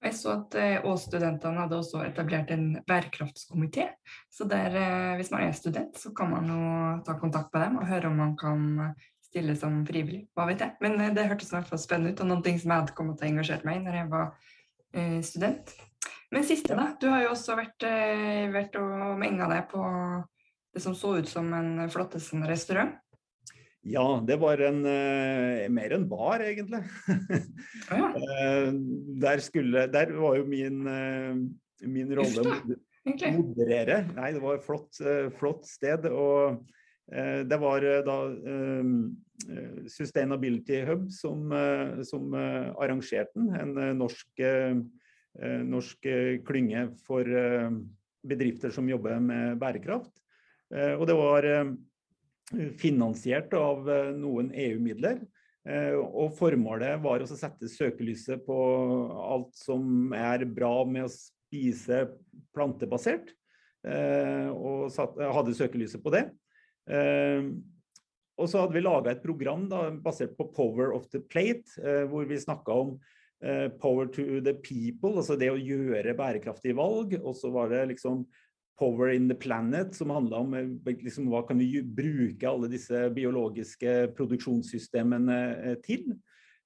Jeg 0.00 0.16
så 0.16 0.32
at 0.32 0.54
og 0.80 0.94
Ås-studentene 0.94 1.60
hadde 1.60 1.76
også 1.76 2.00
etablert 2.06 2.50
en 2.54 2.78
bærekraftskomité. 2.88 3.90
Så 4.32 4.46
der, 4.48 4.72
eh, 4.72 5.16
hvis 5.18 5.30
man 5.30 5.44
er 5.44 5.52
student, 5.52 5.98
så 5.98 6.14
kan 6.16 6.30
man 6.30 6.48
jo 6.48 7.02
ta 7.04 7.18
kontakt 7.20 7.52
med 7.52 7.66
dem 7.66 7.76
og 7.76 7.86
høre 7.86 8.08
om 8.08 8.16
man 8.16 8.36
kan 8.36 8.94
stille 9.20 9.56
som 9.56 9.84
frivillig. 9.86 10.26
Hva 10.34 10.46
vet 10.48 10.64
jeg. 10.64 10.72
Men 10.80 10.96
eh, 11.00 11.12
det 11.12 11.28
hørtes 11.28 11.52
i 11.52 11.56
hvert 11.58 11.68
fall 11.68 11.82
spennende 11.82 12.14
ut, 12.14 12.24
og 12.24 12.32
noen 12.32 12.42
ting 12.46 12.56
som 12.58 12.72
jeg 12.72 12.84
hadde 12.84 12.96
kommet 12.96 13.20
til 13.20 13.28
å 13.28 13.32
engasjere 13.34 13.68
meg 13.68 13.76
i 13.76 13.84
når 13.84 14.00
jeg 14.00 14.10
var 14.10 14.32
student. 15.22 15.76
Men 16.34 16.42
siste, 16.42 16.74
da. 16.74 16.88
Du 16.98 17.06
har 17.06 17.20
jo 17.22 17.28
også 17.30 17.54
vært, 17.54 17.84
vært 18.50 18.74
og 18.80 19.12
menga 19.20 19.46
deg 19.52 19.68
på 19.70 19.84
det 20.74 20.82
som 20.82 20.96
så 20.98 21.12
ut 21.20 21.28
som 21.30 21.46
en 21.54 21.84
flottesen 21.92 22.42
restaurant. 22.48 22.96
Ja, 23.88 24.20
det 24.26 24.36
var 24.36 24.60
en, 24.60 24.82
uh, 24.84 25.68
mer 25.72 25.94
en 25.96 26.04
bar, 26.08 26.42
egentlig. 26.44 26.82
Ja. 27.88 28.10
uh, 28.12 28.74
der, 29.24 29.40
skulle, 29.40 29.86
der 29.88 30.12
var 30.20 30.36
jo 30.36 30.44
min, 30.48 30.82
uh, 30.84 31.88
min 31.88 32.12
rolle 32.18 32.44
å 32.44 32.50
moderere. 33.38 34.02
Nei, 34.18 34.34
det 34.36 34.42
var 34.42 34.58
et 34.58 34.66
flott, 34.66 35.00
flott 35.38 35.64
sted. 35.68 36.04
Og 36.12 36.60
det 37.10 37.56
var 37.58 37.82
da 38.06 38.16
Sustainability 39.90 40.76
Hub 40.86 41.08
som, 41.10 41.48
som 42.06 42.36
arrangerte 42.36 43.32
den. 43.34 43.48
En 43.56 43.96
norsk, 43.98 44.44
norsk 45.72 46.06
klynge 46.46 46.84
for 47.08 47.26
bedrifter 48.20 48.70
som 48.76 48.92
jobber 48.92 49.16
med 49.24 49.58
bærekraft. 49.58 50.12
Og 50.70 51.02
det 51.08 51.16
var 51.18 51.48
finansiert 52.78 53.52
av 53.54 53.88
eh, 53.90 54.10
noen 54.16 54.50
EU-midler. 54.54 55.20
Eh, 55.68 55.94
og 55.94 56.32
formålet 56.38 57.00
var 57.02 57.22
å 57.22 57.28
sette 57.28 57.68
søkelyset 57.70 58.42
på 58.46 58.56
alt 59.20 59.52
som 59.58 60.14
er 60.16 60.46
bra 60.48 60.80
med 60.88 61.06
å 61.06 61.12
spise 61.12 62.06
plantebasert. 62.54 63.34
Eh, 63.86 64.48
og 64.50 64.90
hadde 65.20 65.56
søkelyset 65.56 66.02
på 66.04 66.12
det. 66.14 66.26
Og 68.40 68.48
så 68.48 68.62
hadde 68.62 68.74
vi 68.74 68.82
laga 68.82 69.12
et 69.12 69.22
program 69.22 69.68
da, 69.70 69.84
basert 70.02 70.32
på 70.34 70.48
Power 70.56 70.94
of 70.96 71.04
the 71.12 71.20
Plate, 71.22 71.76
hvor 72.10 72.24
vi 72.26 72.38
snakka 72.40 72.78
om 72.82 72.94
power 73.78 74.08
to 74.10 74.40
the 74.42 74.56
people, 74.64 75.12
altså 75.20 75.36
det 75.38 75.52
å 75.52 75.60
gjøre 75.60 76.16
bærekraftige 76.18 76.74
valg. 76.80 77.14
Og 77.20 77.36
så 77.38 77.52
var 77.54 77.70
det 77.70 77.84
liksom 77.92 78.24
Power 78.80 79.12
in 79.12 79.28
the 79.28 79.34
Planet, 79.34 79.94
som 79.94 80.10
handla 80.10 80.36
om 80.40 80.54
eh, 80.54 80.68
liksom, 81.02 81.28
hva 81.28 81.42
kan 81.46 81.58
vi 81.60 81.82
bruke 81.84 82.48
alle 82.48 82.68
disse 82.72 83.10
biologiske 83.12 84.08
produksjonssystemene 84.16 85.36
eh, 85.52 85.76
til. 85.84 86.16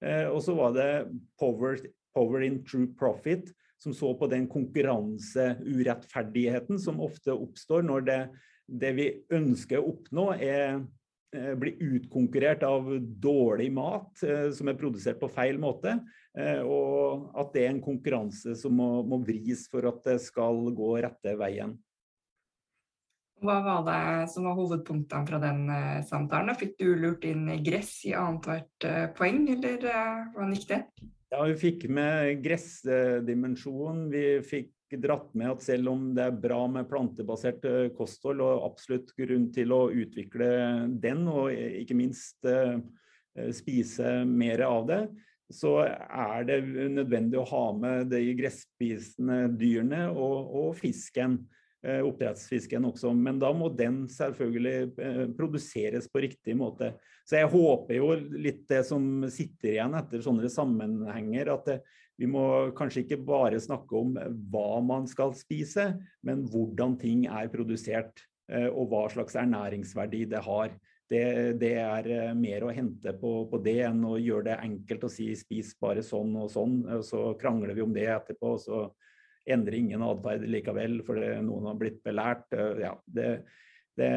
Eh, 0.04 0.28
og 0.30 0.42
så 0.46 0.54
var 0.54 0.72
det 0.76 1.06
Power, 1.40 1.76
Power 2.14 2.42
in 2.46 2.64
True 2.64 2.86
Profit, 2.98 3.54
som 3.82 3.94
så 3.96 4.14
på 4.16 4.26
den 4.30 4.48
konkurranseurettferdigheten 4.48 6.78
som 6.80 7.00
ofte 7.02 7.32
oppstår 7.34 7.82
når 7.84 8.00
det, 8.06 8.28
det 8.70 8.92
vi 8.96 9.22
ønsker 9.34 9.78
å 9.80 9.88
oppnå, 9.96 10.32
er 10.38 10.86
blir 11.34 11.74
utkonkurrert 11.82 12.62
av 12.62 12.86
dårlig 13.18 13.72
mat 13.74 14.22
som 14.54 14.68
er 14.70 14.78
produsert 14.78 15.18
på 15.18 15.26
feil 15.34 15.58
måte. 15.58 15.98
og 16.62 17.34
at 17.34 17.50
det 17.56 17.64
er 17.64 17.72
en 17.72 17.82
konkurranse 17.82 18.54
som 18.54 18.70
må, 18.78 19.02
må 19.02 19.18
vris 19.26 19.66
for 19.66 19.82
at 19.90 19.98
det 20.06 20.22
skal 20.22 20.70
gå 20.78 21.02
rette 21.02 21.34
veien. 21.40 21.74
Hva 23.44 23.58
var 23.60 23.82
det 23.84 24.28
som 24.32 24.46
var 24.48 24.56
hovedpunktene 24.56 25.28
fra 25.28 25.40
den 25.42 25.66
uh, 25.68 26.04
samtalen? 26.08 26.56
Fikk 26.56 26.78
du 26.80 26.86
lurt 26.96 27.26
inn 27.28 27.44
gress 27.64 27.98
i 28.08 28.14
annethvert 28.16 28.86
uh, 28.88 29.08
poeng, 29.16 29.42
eller 29.52 29.84
uh, 29.84 30.30
hvordan 30.32 30.54
gikk 30.56 30.70
det? 30.70 30.80
Ja, 31.34 31.42
vi 31.50 31.58
fikk 31.60 31.84
med 31.92 32.40
gressdimensjonen. 32.44 34.06
Vi 34.12 34.24
fikk 34.48 34.96
dratt 35.02 35.32
med 35.36 35.50
at 35.50 35.64
selv 35.66 35.90
om 35.90 36.06
det 36.16 36.24
er 36.24 36.40
bra 36.40 36.62
med 36.70 36.88
plantebasert 36.88 37.66
kosthold, 37.98 38.40
og 38.44 38.64
absolutt 38.70 39.10
grunn 39.18 39.48
til 39.52 39.74
å 39.74 39.88
utvikle 39.90 40.48
den, 41.02 41.26
og 41.28 41.50
ikke 41.50 41.96
minst 41.98 42.46
spise 43.56 44.12
mer 44.30 44.62
av 44.62 44.86
det, 44.86 45.00
så 45.50 45.80
er 45.82 46.46
det 46.46 46.60
nødvendig 46.94 47.40
å 47.40 47.48
ha 47.50 47.64
med 47.74 48.12
de 48.12 48.22
gresspisende 48.38 49.48
dyrene 49.58 50.06
og, 50.12 50.54
og 50.54 50.70
fisken. 50.78 51.40
Eh, 51.84 52.00
oppdrettsfisken 52.00 52.86
også. 52.88 53.10
Men 53.12 53.36
da 53.42 53.50
må 53.52 53.66
den 53.76 54.06
selvfølgelig 54.08 54.76
eh, 55.04 55.24
produseres 55.36 56.06
på 56.08 56.22
riktig 56.24 56.54
måte. 56.56 56.94
Så 57.28 57.36
jeg 57.36 57.50
håper 57.52 57.98
jo 57.98 58.08
litt 58.40 58.62
det 58.70 58.80
som 58.88 59.26
sitter 59.28 59.74
igjen 59.74 59.96
etter 59.98 60.24
sånne 60.24 60.48
sammenhenger, 60.48 61.50
at 61.52 61.68
det, 61.68 61.76
vi 62.16 62.30
må 62.30 62.46
kanskje 62.78 63.02
ikke 63.02 63.20
bare 63.28 63.60
snakke 63.60 64.00
om 64.00 64.16
hva 64.48 64.80
man 64.86 65.04
skal 65.10 65.34
spise, 65.36 65.90
men 66.24 66.46
hvordan 66.48 66.96
ting 67.02 67.26
er 67.28 67.52
produsert. 67.52 68.24
Eh, 68.48 68.70
og 68.70 68.88
hva 68.88 69.04
slags 69.12 69.36
ernæringsverdi 69.44 70.24
det 70.32 70.40
har. 70.48 70.72
Det, 71.12 71.24
det 71.60 71.74
er 71.84 72.32
mer 72.32 72.64
å 72.64 72.72
hente 72.72 73.12
på, 73.20 73.42
på, 73.50 73.60
det 73.60 73.82
enn 73.90 74.00
å 74.08 74.16
gjøre 74.16 74.48
det 74.48 74.60
enkelt 74.70 75.04
å 75.04 75.12
si 75.12 75.34
spis 75.36 75.76
bare 75.76 76.00
sånn 76.00 76.32
og 76.40 76.48
sånn, 76.48 76.80
og 76.96 77.04
så 77.04 77.26
krangler 77.36 77.76
vi 77.76 77.84
om 77.84 77.92
det 77.92 78.08
etterpå. 78.08 78.56
og 78.56 78.62
så 78.64 78.86
endrer 79.46 79.78
ingen 79.78 80.04
atferd 80.04 80.46
likevel 80.50 81.00
fordi 81.06 81.34
noen 81.44 81.68
har 81.70 81.78
blitt 81.80 82.00
belært. 82.06 82.46
Eh, 82.54 82.84
ja, 82.84 82.92
det, 83.06 83.28
det, 83.98 84.10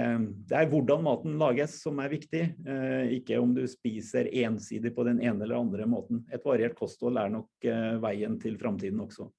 det, 0.50 0.60
er 0.60 0.70
hvordan 0.72 1.04
maten 1.06 1.40
lages 1.42 1.80
som 1.84 2.00
er 2.04 2.14
viktig, 2.14 2.44
eh, 2.68 3.18
ikke 3.20 3.42
om 3.42 3.56
du 3.58 3.64
spiser 3.70 4.30
ensidig 4.44 4.94
på 4.96 5.08
den 5.08 5.22
ene 5.22 5.46
eller 5.46 5.60
andre 5.60 5.90
måten. 5.90 6.24
Et 6.34 6.46
variert 6.46 6.78
kosthold 6.78 7.20
er 7.22 7.34
nok 7.34 7.68
eh, 7.68 7.98
veien 8.04 8.40
til 8.42 8.58
framtiden 8.62 9.04
også. 9.06 9.30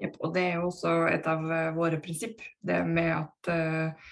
Yep, 0.00 0.16
og 0.24 0.32
det 0.32 0.46
er 0.48 0.56
jo 0.56 0.70
også 0.70 0.94
et 1.10 1.26
av 1.28 1.42
våre 1.76 1.98
prinsipp, 2.00 2.40
det 2.64 2.78
med 2.88 3.10
at 3.18 3.50
eh, 3.52 4.10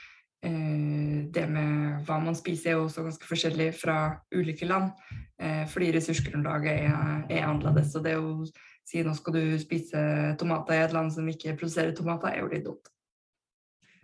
det 1.34 1.46
med 1.50 2.04
hva 2.06 2.18
man 2.22 2.36
spiser 2.38 2.74
er 2.74 2.82
også 2.82 3.02
ganske 3.06 3.26
forskjellig 3.26 3.72
fra 3.74 3.96
ulike 4.34 4.68
land. 4.68 4.92
Eh, 5.38 5.64
fordi 5.70 5.90
ressursgrunnlaget 5.94 6.84
er, 6.86 7.24
er 7.30 7.46
annerledes. 7.46 7.94
Og 7.96 8.04
det 8.04 8.12
er 8.12 8.20
jo 8.20 8.46
si 8.88 9.02
nå 9.04 9.12
skal 9.16 9.36
du 9.36 9.42
spise 9.60 10.04
tomater 10.40 10.78
i 10.78 10.84
et 10.86 10.94
land 10.96 11.12
som 11.12 11.26
ikke 11.28 11.56
produserer 11.58 11.92
tomater, 11.96 12.32
er 12.32 12.44
jo 12.44 12.52
litt 12.52 12.64
dumt. 12.68 12.88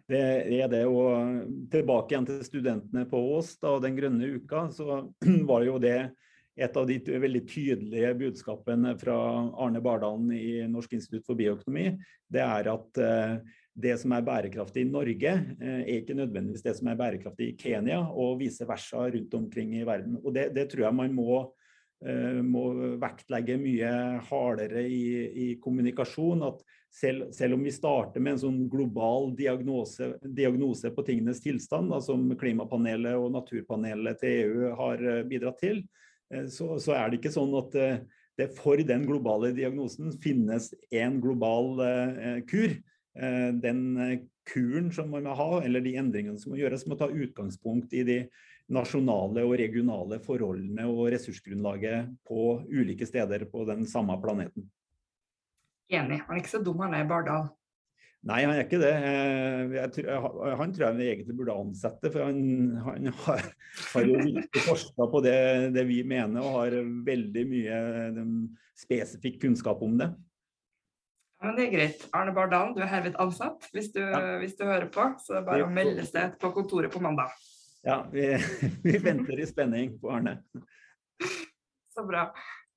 Det 0.05 0.21
er 0.61 0.69
det. 0.69 0.83
Og 0.85 1.71
tilbake 1.73 2.13
igjen 2.13 2.29
til 2.29 2.43
studentene 2.45 3.07
på 3.09 3.21
Ås 3.39 3.55
da, 3.63 3.79
den 3.81 3.97
grønne 3.97 4.35
uka, 4.37 4.67
så 4.75 5.07
var 5.51 5.65
jo 5.65 5.79
det 5.83 5.99
et 6.55 6.77
av 6.79 6.87
de 6.87 7.01
veldig 7.03 7.43
tydelige 7.51 8.13
budskapene 8.21 8.93
fra 9.01 9.17
Arne 9.59 9.81
Bardalen 9.83 10.31
i 10.37 10.63
Norsk 10.71 10.93
institutt 10.95 11.25
for 11.27 11.39
bioøkonomi. 11.39 11.89
Det 12.31 12.45
er 12.45 12.71
at 12.71 13.01
eh, 13.03 13.33
det 13.75 13.97
som 13.99 14.15
er 14.15 14.27
bærekraftig 14.27 14.85
i 14.85 14.91
Norge, 14.91 15.33
eh, 15.59 15.81
er 15.81 15.97
ikke 15.97 16.15
nødvendigvis 16.15 16.63
det 16.63 16.77
som 16.79 16.93
er 16.93 17.01
bærekraftig 17.01 17.49
i 17.51 17.57
Kenya, 17.59 18.05
og 18.07 18.39
vice 18.45 18.69
versa 18.69 19.09
rundt 19.09 19.35
omkring 19.35 19.75
i 19.81 19.83
verden. 19.89 20.21
Og 20.23 20.31
det, 20.37 20.53
det 20.55 20.69
tror 20.71 20.87
jeg 20.87 20.99
man 21.01 21.17
må 21.17 21.41
må 22.45 22.63
vektlegge 23.01 23.55
mye 23.57 23.91
hardere 24.29 24.83
i, 24.85 25.05
i 25.41 25.47
kommunikasjon. 25.63 26.43
At 26.45 26.59
selv, 26.93 27.31
selv, 27.33 27.57
om 27.57 27.63
vi 27.65 27.73
starter 27.73 28.21
med 28.21 28.35
en 28.35 28.43
sånn 28.43 28.59
global 28.69 29.31
diagnose, 29.39 30.11
diagnose 30.37 30.93
på 30.93 31.05
tingenes 31.07 31.41
tilstand, 31.41 31.89
da, 31.95 32.03
som 32.05 32.27
klimapanelet 32.37 33.17
og 33.17 33.31
naturpanelet 33.39 34.21
til 34.21 34.35
EU 34.43 34.75
har 34.83 35.01
eh, 35.01 35.23
bidratt 35.31 35.63
til, 35.65 35.81
eh, 36.29 36.45
så, 36.53 36.75
så, 36.77 36.93
er 36.99 37.09
det 37.09 37.23
ikke 37.23 37.33
sånn 37.33 37.57
at 37.63 37.81
det 38.39 38.51
for 38.57 38.81
den 38.83 39.07
globale 39.07 39.53
diagnosen 39.55 40.13
finnes 40.23 40.73
en 40.95 41.21
global 41.23 41.79
eh, 41.85 42.41
kur. 42.51 42.75
Eh, 43.15 43.51
den 43.63 44.25
kuren 44.51 44.91
som 44.93 45.13
man 45.15 45.29
må 45.29 45.37
ha, 45.39 45.51
eller 45.65 45.85
de 45.85 45.95
endringene 46.01 46.41
som 46.41 46.53
må 46.53 46.59
gjøres, 46.59 46.87
må 46.91 46.99
ta 46.99 47.09
utgangspunkt 47.09 47.95
i 47.95 48.03
de 48.07 48.19
nasjonale 48.73 49.45
og 49.45 49.59
regionale 49.61 50.19
forholdene 50.25 50.87
og 50.89 51.11
ressursgrunnlaget 51.13 52.15
på 52.27 52.63
ulike 52.71 53.07
steder 53.09 53.45
på 53.51 53.67
den 53.69 53.85
samme 53.89 54.17
planeten. 54.23 54.69
Enig. 55.93 56.23
Han 56.25 56.37
er 56.37 56.41
ikke 56.41 56.55
så 56.55 56.63
dum, 56.65 56.81
han 56.81 56.97
er 56.97 57.09
Bardal. 57.09 57.51
Nei, 58.25 58.39
han 58.47 58.55
er 58.55 58.63
ikke 58.65 58.81
det. 58.81 58.93
Tror, 59.93 60.53
han 60.57 60.71
tror 60.73 60.87
jeg 60.87 61.11
egentlig 61.13 61.35
burde 61.37 61.57
ansette, 61.61 62.09
for 62.09 62.25
han, 62.25 62.39
han 62.87 63.11
har, 63.19 63.43
har, 63.93 64.07
jo 64.09 64.21
virkelig 64.23 64.63
forska 64.65 65.09
på 65.13 65.21
det, 65.27 65.35
det, 65.77 65.85
vi 65.91 65.99
mener, 66.09 66.41
og 66.41 66.63
har 66.63 66.79
veldig 67.05 67.45
mye 67.51 67.81
spesifikk 68.81 69.43
kunnskap 69.43 69.85
om 69.85 69.99
det. 70.01 70.09
Ja, 71.37 71.51
men 71.51 71.59
Det 71.59 71.67
er 71.67 71.75
greit. 71.75 72.07
Arne 72.17 72.33
Bardal, 72.33 72.73
du 72.73 72.81
er 72.81 72.89
herved 72.89 73.19
ansatt 73.21 73.69
hvis 73.77 73.93
du, 73.93 74.01
ja. 74.01 74.39
hvis 74.41 74.57
du 74.57 74.65
hører 74.65 74.89
på. 74.89 75.05
Så 75.21 75.35
det 75.35 75.43
er 75.43 75.49
bare 75.51 75.67
å 75.67 75.75
melde 75.77 76.07
seg 76.09 76.39
på 76.41 76.49
kontoret 76.57 76.95
på 76.95 77.05
mandag. 77.05 77.35
Ja, 77.85 78.07
vi, 78.13 78.39
vi 78.83 78.99
venter 78.99 79.41
i 79.41 79.47
spenning 79.47 79.99
på 80.01 80.11
Arne. 80.11 80.39
Så 81.95 82.05
bra. 82.07 82.29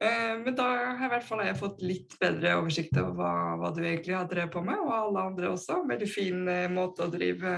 Eh, 0.04 0.34
men 0.44 0.56
da 0.56 0.66
har 1.00 1.08
i 1.08 1.10
hvert 1.10 1.26
fall 1.26 1.42
jeg 1.42 1.58
fått 1.58 1.80
litt 1.82 2.18
bedre 2.22 2.58
oversikt 2.60 2.98
over 3.00 3.16
hva, 3.18 3.32
hva, 3.58 3.72
du 3.74 3.80
egentlig 3.82 4.14
har 4.14 4.28
drevet 4.30 4.54
på 4.54 4.62
med, 4.66 4.78
og 4.84 4.92
alle 4.94 5.24
andre 5.32 5.54
også. 5.56 5.80
Veldig 5.90 6.10
fin 6.12 6.44
eh, 6.52 6.68
måte 6.70 7.08
å 7.08 7.14
drive 7.14 7.54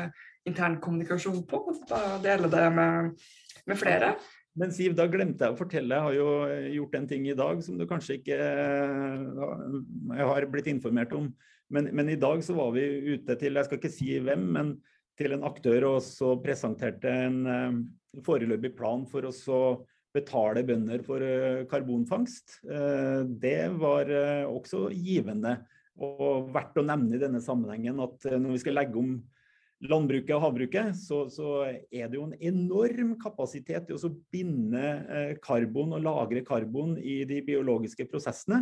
intern 0.48 0.78
kommunikasjon 0.84 1.42
på. 1.50 1.64
Da 1.90 2.20
dele 2.24 2.52
det 2.54 2.68
med, 2.78 3.26
med, 3.66 3.80
flere. 3.82 4.14
Men 4.60 4.72
Siv, 4.76 4.94
da 4.96 5.10
glemte 5.12 5.48
jeg 5.48 5.58
å 5.58 5.60
fortelle. 5.60 5.98
Jeg 5.98 6.06
har 6.06 6.16
jo 6.20 6.30
eh, 6.54 6.70
gjort 6.78 6.96
en 7.02 7.10
ting 7.10 7.28
i 7.28 7.38
dag 7.42 7.66
som 7.66 7.82
du 7.82 7.88
kanskje 7.90 8.22
ikke 8.22 8.40
har 10.22 10.48
blitt 10.54 10.70
informert 10.72 11.18
om. 11.18 11.32
Men, 11.70 11.90
men, 11.94 12.14
i 12.14 12.18
dag 12.18 12.40
så 12.46 12.56
var 12.58 12.72
vi 12.78 12.86
ute 13.18 13.36
til, 13.42 13.58
jeg 13.58 13.68
skal 13.68 13.82
ikke 13.82 13.94
si 13.94 14.16
hvem, 14.24 14.48
men 14.56 14.72
til 15.20 15.36
en 15.36 15.44
aktør 15.48 15.90
og 15.92 16.02
så 16.06 16.34
presenterte 16.42 17.12
en 17.28 17.44
foreløpig 18.26 18.72
plan 18.78 19.04
for 19.10 19.28
å 19.28 19.34
så 19.36 19.62
betale 20.16 20.64
bønder 20.66 21.04
for 21.06 21.24
eh, 21.24 21.66
karbonfangst. 21.70 22.62
Eh, 22.66 23.26
det 23.42 23.70
var 23.80 24.10
eh, 24.10 24.46
også 24.50 24.88
givende. 24.94 25.60
Og 26.00 26.48
verdt 26.56 26.80
å 26.80 26.86
nevne 26.88 27.18
i 27.18 27.22
denne 27.22 27.42
sammenhengen 27.44 28.00
at 28.00 28.24
når 28.32 28.54
vi 28.56 28.62
skal 28.62 28.78
legge 28.80 28.96
om 29.02 29.18
landbruket 29.84 30.32
og 30.36 30.46
havbruket, 30.46 30.94
så, 30.96 31.26
så 31.32 31.66
er 31.68 32.08
det 32.08 32.16
jo 32.16 32.24
en 32.30 32.38
enorm 32.40 33.18
kapasitet 33.20 33.92
i 33.92 33.96
å 33.98 34.12
binde 34.32 35.36
karbon 35.44 35.98
og 35.98 36.06
lagre 36.06 36.44
karbon 36.48 36.96
i 37.00 37.22
de 37.28 37.42
biologiske 37.44 38.08
prosessene. 38.12 38.62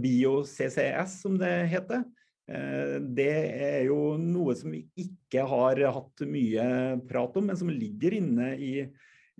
Bio-CCS, 0.00 1.18
som 1.24 1.36
det 1.40 1.52
heter. 1.72 2.04
Det 2.44 3.32
er 3.64 3.86
jo 3.86 4.18
noe 4.20 4.52
som 4.58 4.74
vi 4.74 4.82
ikke 5.00 5.46
har 5.48 5.78
hatt 5.96 6.24
mye 6.28 6.66
prat 7.08 7.38
om, 7.40 7.46
men 7.48 7.56
som 7.56 7.70
ligger 7.72 8.18
inne 8.18 8.50
i 8.60 8.72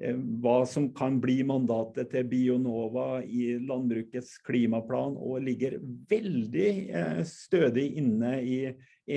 Eh, 0.02 0.16
hva 0.42 0.64
som 0.66 0.88
kan 0.94 1.20
bli 1.22 1.36
mandatet 1.46 2.10
til 2.10 2.26
Bionova 2.26 3.20
i 3.22 3.52
landbrukets 3.62 4.40
klimaplan, 4.42 5.14
og 5.14 5.44
ligger 5.46 5.76
veldig 6.10 6.70
eh, 6.90 7.20
stødig 7.28 7.92
inne 8.00 8.32
i 8.42 8.58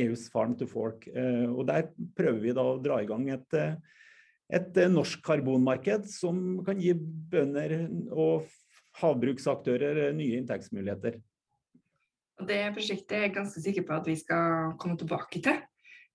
EUs 0.03 0.27
Farm 0.33 0.53
to 0.59 0.67
Fork. 0.69 1.07
Eh, 1.09 1.47
og 1.49 1.65
Der 1.71 1.89
prøver 2.17 2.43
vi 2.43 2.53
da 2.53 2.67
å 2.69 2.77
dra 2.83 3.01
i 3.01 3.09
gang 3.09 3.25
et, 3.33 3.57
et 4.53 4.79
norsk 4.93 5.23
karbonmarked 5.25 6.05
som 6.11 6.61
kan 6.67 6.77
gi 6.81 6.93
bønder 6.93 7.79
og 8.13 8.45
havbruksaktører 9.01 10.11
nye 10.17 10.37
inntektsmuligheter. 10.43 11.17
Det 12.37 12.59
prosjektet 12.75 13.15
er 13.17 13.25
jeg 13.25 13.33
ganske 13.39 13.63
sikker 13.63 13.85
på 13.87 13.95
at 13.97 14.07
vi 14.07 14.15
skal 14.19 14.75
komme 14.77 14.97
tilbake 14.99 15.41
til. 15.41 15.57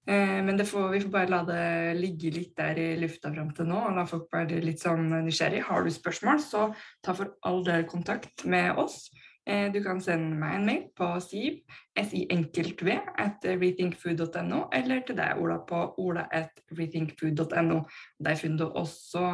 Eh, 0.06 0.38
men 0.42 0.58
får, 0.66 0.88
vi 0.90 1.00
får 1.00 1.10
bare 1.10 1.30
la 1.30 1.42
det 1.46 1.98
ligge 1.98 2.32
litt 2.34 2.56
der 2.58 2.78
i 2.78 2.86
lufta 2.98 3.30
fram 3.34 3.50
til 3.54 3.68
nå, 3.70 3.80
og 3.86 3.98
la 3.98 4.06
folk 4.06 4.30
være 4.34 4.62
litt 4.62 4.82
sånn 4.82 5.10
nysgjerrig. 5.26 5.62
Har 5.68 5.82
du 5.82 5.90
spørsmål, 5.94 6.40
så 6.42 6.70
ta 7.02 7.14
for 7.14 7.36
all 7.46 7.62
del 7.66 7.86
kontakt 7.90 8.46
med 8.46 8.78
oss. 8.82 9.04
Eh, 9.46 9.68
du 9.74 9.80
kan 9.82 9.98
sende 10.02 10.38
meg 10.38 10.56
en 10.56 10.66
mail 10.66 10.82
på 10.98 11.06
siv, 11.22 11.62
si-enkeltv, 11.98 12.92
at 13.18 13.46
rethinkfood.no, 13.46 14.66
eller 14.74 15.02
til 15.06 15.18
deg, 15.18 15.38
Ola, 15.42 15.58
på 15.66 15.84
ola 16.02 16.28
at 16.34 16.62
rethinkfood.no. 16.78 17.80
Der 18.22 18.38
finner 18.38 18.62
du 18.62 18.78
også 18.78 19.26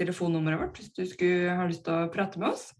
telefonnummeret 0.00 0.60
vårt 0.64 0.80
hvis 0.80 0.92
du 0.96 1.04
skulle 1.08 1.56
ha 1.56 1.68
lyst 1.68 1.84
til 1.88 1.96
å 1.96 2.12
prate 2.12 2.40
med 2.40 2.52
oss. 2.52 2.70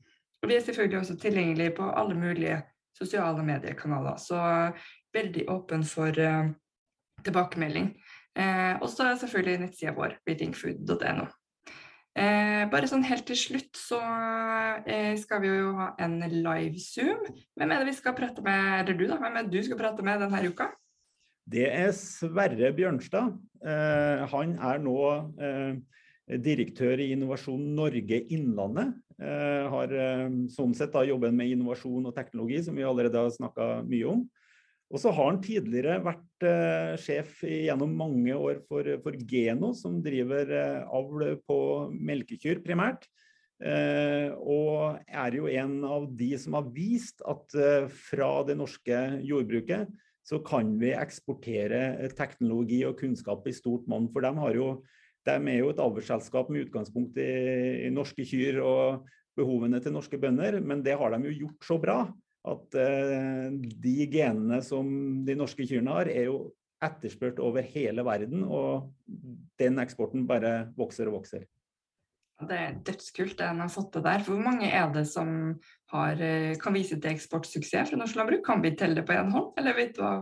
Og 0.42 0.50
vi 0.50 0.56
er 0.56 0.64
selvfølgelig 0.64 1.00
også 1.00 1.16
tilgjengelige 1.20 1.76
på 1.76 1.88
alle 1.88 2.16
mulige 2.20 2.60
sosiale 2.94 3.42
mediekanaler, 3.46 4.18
så 4.22 4.40
veldig 5.14 5.48
åpen 5.52 5.84
for 5.86 6.14
uh, 6.18 6.52
tilbakemelding. 7.24 7.94
Eh, 8.34 8.74
og 8.82 8.88
så 8.90 9.06
er 9.06 9.18
selvfølgelig 9.20 9.62
nettsida 9.62 9.94
vår, 9.94 10.18
readingfood.no. 10.26 11.26
Eh, 12.14 12.62
bare 12.70 12.86
sånn 12.86 13.02
helt 13.06 13.26
til 13.26 13.38
slutt 13.38 13.78
så 13.78 13.98
eh, 14.86 15.14
skal 15.18 15.42
vi 15.42 15.50
jo 15.50 15.72
ha 15.78 15.88
en 16.02 16.20
live-zoom. 16.22 17.24
Hvem 17.58 17.74
er 17.74 17.82
det 17.82 17.90
vi 17.90 17.96
skal 17.98 18.16
prate 18.18 18.42
med, 18.44 18.64
eller 18.82 18.98
du 18.98 19.06
da, 19.10 19.18
hvem 19.22 19.38
er 19.38 19.46
det 19.46 19.54
du 19.54 19.66
skal 19.66 19.80
prate 19.80 20.06
med 20.06 20.22
denne 20.22 20.42
uka? 20.46 20.70
Det 21.50 21.66
er 21.68 21.90
Sverre 21.96 22.70
Bjørnstad. 22.74 23.34
Eh, 23.66 24.22
han 24.30 24.54
er 24.70 24.82
nå 24.82 24.98
eh, 25.42 25.74
direktør 26.40 27.02
i 27.02 27.10
Innovasjon 27.14 27.66
Norge 27.76 28.22
Innlandet. 28.32 28.94
Eh, 29.22 29.66
har 29.70 29.92
sånn 30.50 30.72
sett 30.74 30.94
da 30.94 31.04
jobben 31.06 31.36
med 31.38 31.52
innovasjon 31.52 32.08
og 32.08 32.16
teknologi, 32.16 32.62
som 32.66 32.74
vi 32.74 32.86
allerede 32.86 33.20
har 33.20 33.34
snakka 33.34 33.84
mye 33.86 34.08
om. 34.10 34.24
Og 34.94 35.00
så 35.00 35.10
har 35.14 35.30
han 35.30 35.40
tidligere 35.42 35.96
vært 36.04 36.46
eh, 36.46 36.94
sjef 37.00 37.40
gjennom 37.48 37.94
mange 37.98 38.34
år 38.36 38.60
for, 38.68 38.86
for 39.02 39.16
Geno, 39.30 39.72
som 39.74 39.98
driver 40.04 40.50
eh, 40.54 40.82
avl 40.86 41.36
på 41.48 41.58
melkekyr 41.94 42.60
primært. 42.64 43.08
Eh, 43.64 44.30
og 44.34 45.00
er 45.06 45.38
jo 45.38 45.48
en 45.48 45.76
av 45.86 46.08
de 46.18 46.32
som 46.38 46.58
har 46.58 46.68
vist 46.74 47.22
at 47.26 47.54
eh, 47.56 47.86
fra 48.10 48.30
det 48.46 48.58
norske 48.60 49.00
jordbruket 49.24 49.90
så 50.24 50.40
kan 50.44 50.72
vi 50.80 50.94
eksportere 50.96 52.10
teknologi 52.16 52.80
og 52.88 52.98
kunnskap 53.00 53.46
i 53.48 53.54
stort 53.56 53.88
monn. 53.90 54.08
For 54.12 54.24
de, 54.24 54.32
har 54.40 54.58
jo, 54.58 54.68
de 55.24 55.36
er 55.36 55.60
jo 55.60 55.70
et 55.72 55.82
avlsselskap 55.82 56.50
med 56.52 56.68
utgangspunkt 56.68 57.18
i, 57.20 57.30
i 57.86 57.92
norske 57.92 58.26
kyr 58.28 58.60
og 58.64 59.08
behovene 59.38 59.80
til 59.82 59.94
norske 59.94 60.18
bønder, 60.20 60.60
men 60.62 60.84
det 60.84 60.98
har 61.00 61.14
de 61.14 61.30
jo 61.30 61.38
gjort 61.44 61.66
så 61.66 61.78
bra 61.82 61.98
at 62.44 62.76
eh, 62.76 63.48
de 63.56 63.94
genene 64.12 64.60
som 64.64 64.86
de 65.24 65.36
norske 65.38 65.64
kyrne 65.68 65.96
har, 65.96 66.10
er 66.12 66.28
jo 66.28 66.52
etterspurt 66.84 67.40
over 67.42 67.64
hele 67.64 68.04
verden. 68.04 68.44
Og 68.44 68.90
den 69.60 69.80
eksporten 69.82 70.26
bare 70.28 70.70
vokser 70.76 71.08
og 71.08 71.20
vokser. 71.20 71.46
Det 72.44 72.56
er 72.58 72.78
dødskult 72.84 73.38
det 73.38 73.46
han 73.46 73.62
har 73.62 73.70
fått 73.72 73.92
til 73.94 74.04
der. 74.04 74.24
Hvor 74.26 74.40
mange 74.42 74.68
er 74.68 74.90
det 74.92 75.06
som 75.08 75.54
har, 75.94 76.20
eh, 76.20 76.56
kan 76.60 76.76
vise 76.76 76.98
til 77.00 77.14
eksportsuksess 77.14 77.94
fra 77.94 78.00
norsk 78.00 78.18
landbruk? 78.20 78.44
Kan 78.44 78.62
vi 78.64 78.74
telle 78.76 79.00
det 79.00 79.06
på 79.08 79.16
én 79.16 79.32
hånd, 79.32 79.54
eller 79.58 79.76
vet 79.78 79.96
du 79.96 80.02
hva? 80.02 80.14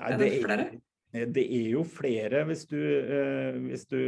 Er 0.00 0.18
det? 0.18 0.32
Er, 0.42 0.68
det 1.08 1.44
er 1.44 1.70
jo 1.72 1.86
flere, 1.88 2.42
hvis 2.44 2.66
du, 2.68 2.76
uh, 2.76 3.56
hvis 3.64 3.86
du 3.88 3.98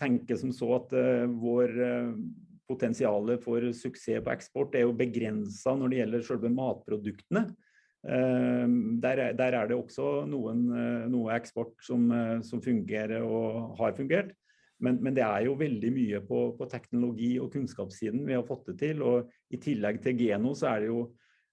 tenker 0.00 0.40
som 0.40 0.54
så 0.56 0.70
at 0.78 0.94
vår 1.28 1.74
potensialet 2.70 3.42
for 3.44 3.66
suksess 3.76 4.24
på 4.24 4.32
eksport 4.32 4.76
er 4.78 4.86
jo 4.86 4.96
begrensa 4.96 5.74
når 5.76 5.92
det 5.92 6.00
gjelder 6.00 6.24
selve 6.24 6.50
matproduktene. 6.54 7.44
Eh, 8.04 8.68
der, 9.00 9.32
der, 9.32 9.56
er 9.56 9.68
det 9.68 9.76
også 9.76 10.24
noen, 10.28 10.64
eh, 10.76 11.04
noe 11.08 11.32
eksport 11.38 11.76
som, 11.84 12.10
eh, 12.12 12.40
som, 12.44 12.60
fungerer 12.62 13.24
og 13.24 13.78
har 13.78 13.94
fungert. 13.96 14.34
Men, 14.82 14.98
men, 15.00 15.14
det 15.16 15.24
er 15.24 15.46
jo 15.46 15.54
veldig 15.56 15.92
mye 15.94 16.20
på, 16.28 16.40
på, 16.58 16.68
teknologi- 16.68 17.38
og 17.40 17.52
kunnskapssiden 17.54 18.26
vi 18.26 18.36
har 18.36 18.44
fått 18.44 18.72
det 18.72 18.78
til. 18.82 19.04
Og 19.06 19.30
i 19.54 19.60
tillegg 19.60 20.02
til 20.04 20.18
Geno 20.20 20.52
så 20.58 20.74
er 20.74 20.84
det 20.84 20.90
jo 20.92 21.06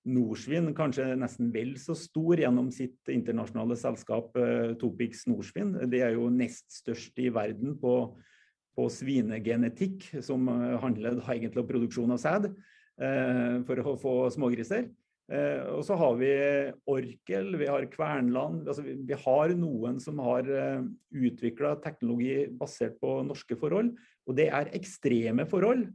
Norsvin 0.09 0.71
kanskje 0.73 1.11
nesten 1.19 1.51
vel 1.53 1.75
så 1.77 1.93
stor 1.97 2.39
gjennom 2.41 2.71
sitt 2.73 3.09
internasjonale 3.11 3.75
selskap 3.77 4.33
Topix 4.81 5.27
Norsvin. 5.29 5.75
Det 5.91 6.01
er 6.01 6.15
jo 6.15 6.31
nest 6.33 6.65
størst 6.81 7.21
i 7.21 7.27
verden 7.33 7.75
på 7.77 7.93
på 8.77 8.87
svinegenetikk, 8.91 10.07
som 10.23 10.49
eh, 10.51 10.79
handler 10.81 11.21
egentlig 11.33 11.63
om 11.63 11.69
produksjon 11.69 12.15
av 12.15 12.21
sæd 12.21 12.49
eh, 12.49 13.61
for 13.67 13.81
å 13.83 13.95
få 13.99 14.15
smågriser. 14.33 14.87
Eh, 15.31 15.63
og 15.75 15.83
så 15.87 15.97
har 15.99 16.17
vi 16.19 16.31
Orkel, 16.91 17.53
vi 17.59 17.69
har 17.69 17.87
Kvernland. 17.91 18.65
Altså 18.65 18.85
vi, 18.85 19.17
har 19.25 19.55
noen 19.57 19.99
som 20.03 20.19
har 20.23 20.47
utvikla 21.11 21.77
teknologi 21.83 22.45
basert 22.59 22.97
på 23.03 23.19
norske 23.27 23.57
forhold. 23.59 23.93
Og 24.29 24.37
det 24.37 24.49
er 24.53 24.73
ekstreme 24.77 25.47
forhold. 25.49 25.87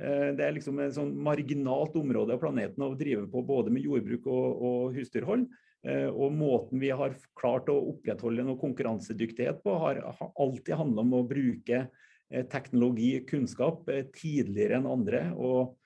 Uh, 0.00 0.30
det 0.36 0.46
er 0.46 0.54
liksom 0.56 0.80
et 0.80 0.94
sånn 0.96 1.12
marginalt 1.24 1.96
område 2.00 2.36
av 2.36 2.40
planeten 2.42 2.86
å 2.86 2.94
drive 2.98 3.26
på 3.32 3.44
både 3.46 3.74
med 3.74 3.84
jordbruk 3.84 4.30
og, 4.30 4.62
og 4.70 4.96
husdyrhold. 4.96 5.48
Uh, 5.82 6.08
og 6.14 6.32
måten 6.38 6.80
vi 6.82 6.92
har 6.94 7.18
klart 7.38 7.68
å 7.72 7.80
opprettholde 7.90 8.46
noe 8.46 8.60
konkurransedyktighet 8.60 9.60
på, 9.64 9.76
har, 9.82 10.00
alltid 10.32 10.78
handla 10.78 11.04
om 11.04 11.18
å 11.18 11.26
bruke 11.26 11.84
teknologi 11.84 12.10
teknologi, 12.50 13.20
kunnskap, 13.28 13.88
eh, 13.88 14.04
tidligere 14.14 14.78
enn 14.78 14.86
andre. 14.86 15.32
Og 15.36 15.76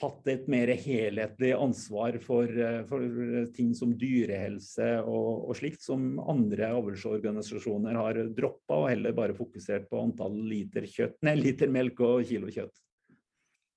tatt 0.00 0.26
et 0.26 0.48
mer 0.48 0.66
helhetlig 0.66 1.52
ansvar 1.54 2.20
for, 2.20 2.44
eh, 2.44 2.82
for 2.84 3.46
ting 3.54 3.74
som 3.74 3.92
dyrehelse 3.94 5.04
og, 5.06 5.48
og, 5.48 5.54
slikt, 5.56 5.82
som 5.82 6.18
andre 6.18 6.72
avlsorganisasjoner 6.74 7.94
har 7.94 8.14
droppa, 8.34 8.74
og 8.74 8.88
heller 8.90 9.12
bare 9.12 9.34
fokusert 9.34 9.88
på 9.88 10.02
antall 10.02 10.34
liter, 10.34 10.82
kjøtt, 10.82 11.16
nei, 11.22 11.36
liter 11.36 11.68
melk 11.68 12.00
og 12.00 12.24
kilo 12.26 12.48
kjøtt. 12.48 12.74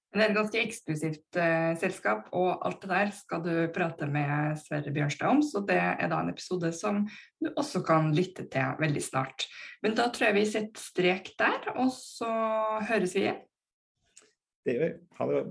Det 0.08 0.24
er 0.24 0.32
et 0.32 0.38
ganske 0.38 0.60
eksklusivt 0.64 1.38
uh, 1.38 1.74
selskap, 1.78 2.30
og 2.32 2.64
alt 2.66 2.80
det 2.84 2.90
der 2.90 3.12
skal 3.14 3.44
du 3.44 3.52
prate 3.76 4.08
med 4.10 4.56
Sverre 4.62 4.94
Bjørnstad 4.96 5.36
om. 5.36 5.44
Så 5.44 5.62
det 5.68 5.78
er 5.78 6.08
da 6.08 6.22
en 6.24 6.32
episode 6.32 6.72
som 6.74 7.04
du 7.44 7.52
også 7.52 7.84
kan 7.86 8.14
lytte 8.16 8.48
til 8.52 8.80
veldig 8.82 9.04
snart. 9.04 9.46
Men 9.84 9.98
da 10.00 10.08
tror 10.10 10.32
jeg 10.32 10.40
vi 10.40 10.46
setter 10.50 10.88
strek 10.90 11.34
der, 11.40 11.74
og 11.76 11.92
så 11.94 12.32
høres 12.88 13.18
vi 13.18 13.28
igjen. 13.28 13.42
Det 14.66 14.78
gjør 14.78 14.88
vi. 14.88 14.94
Ha 15.20 15.32
det. 15.34 15.44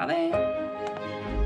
Ha 0.00 0.08
det. 0.12 1.37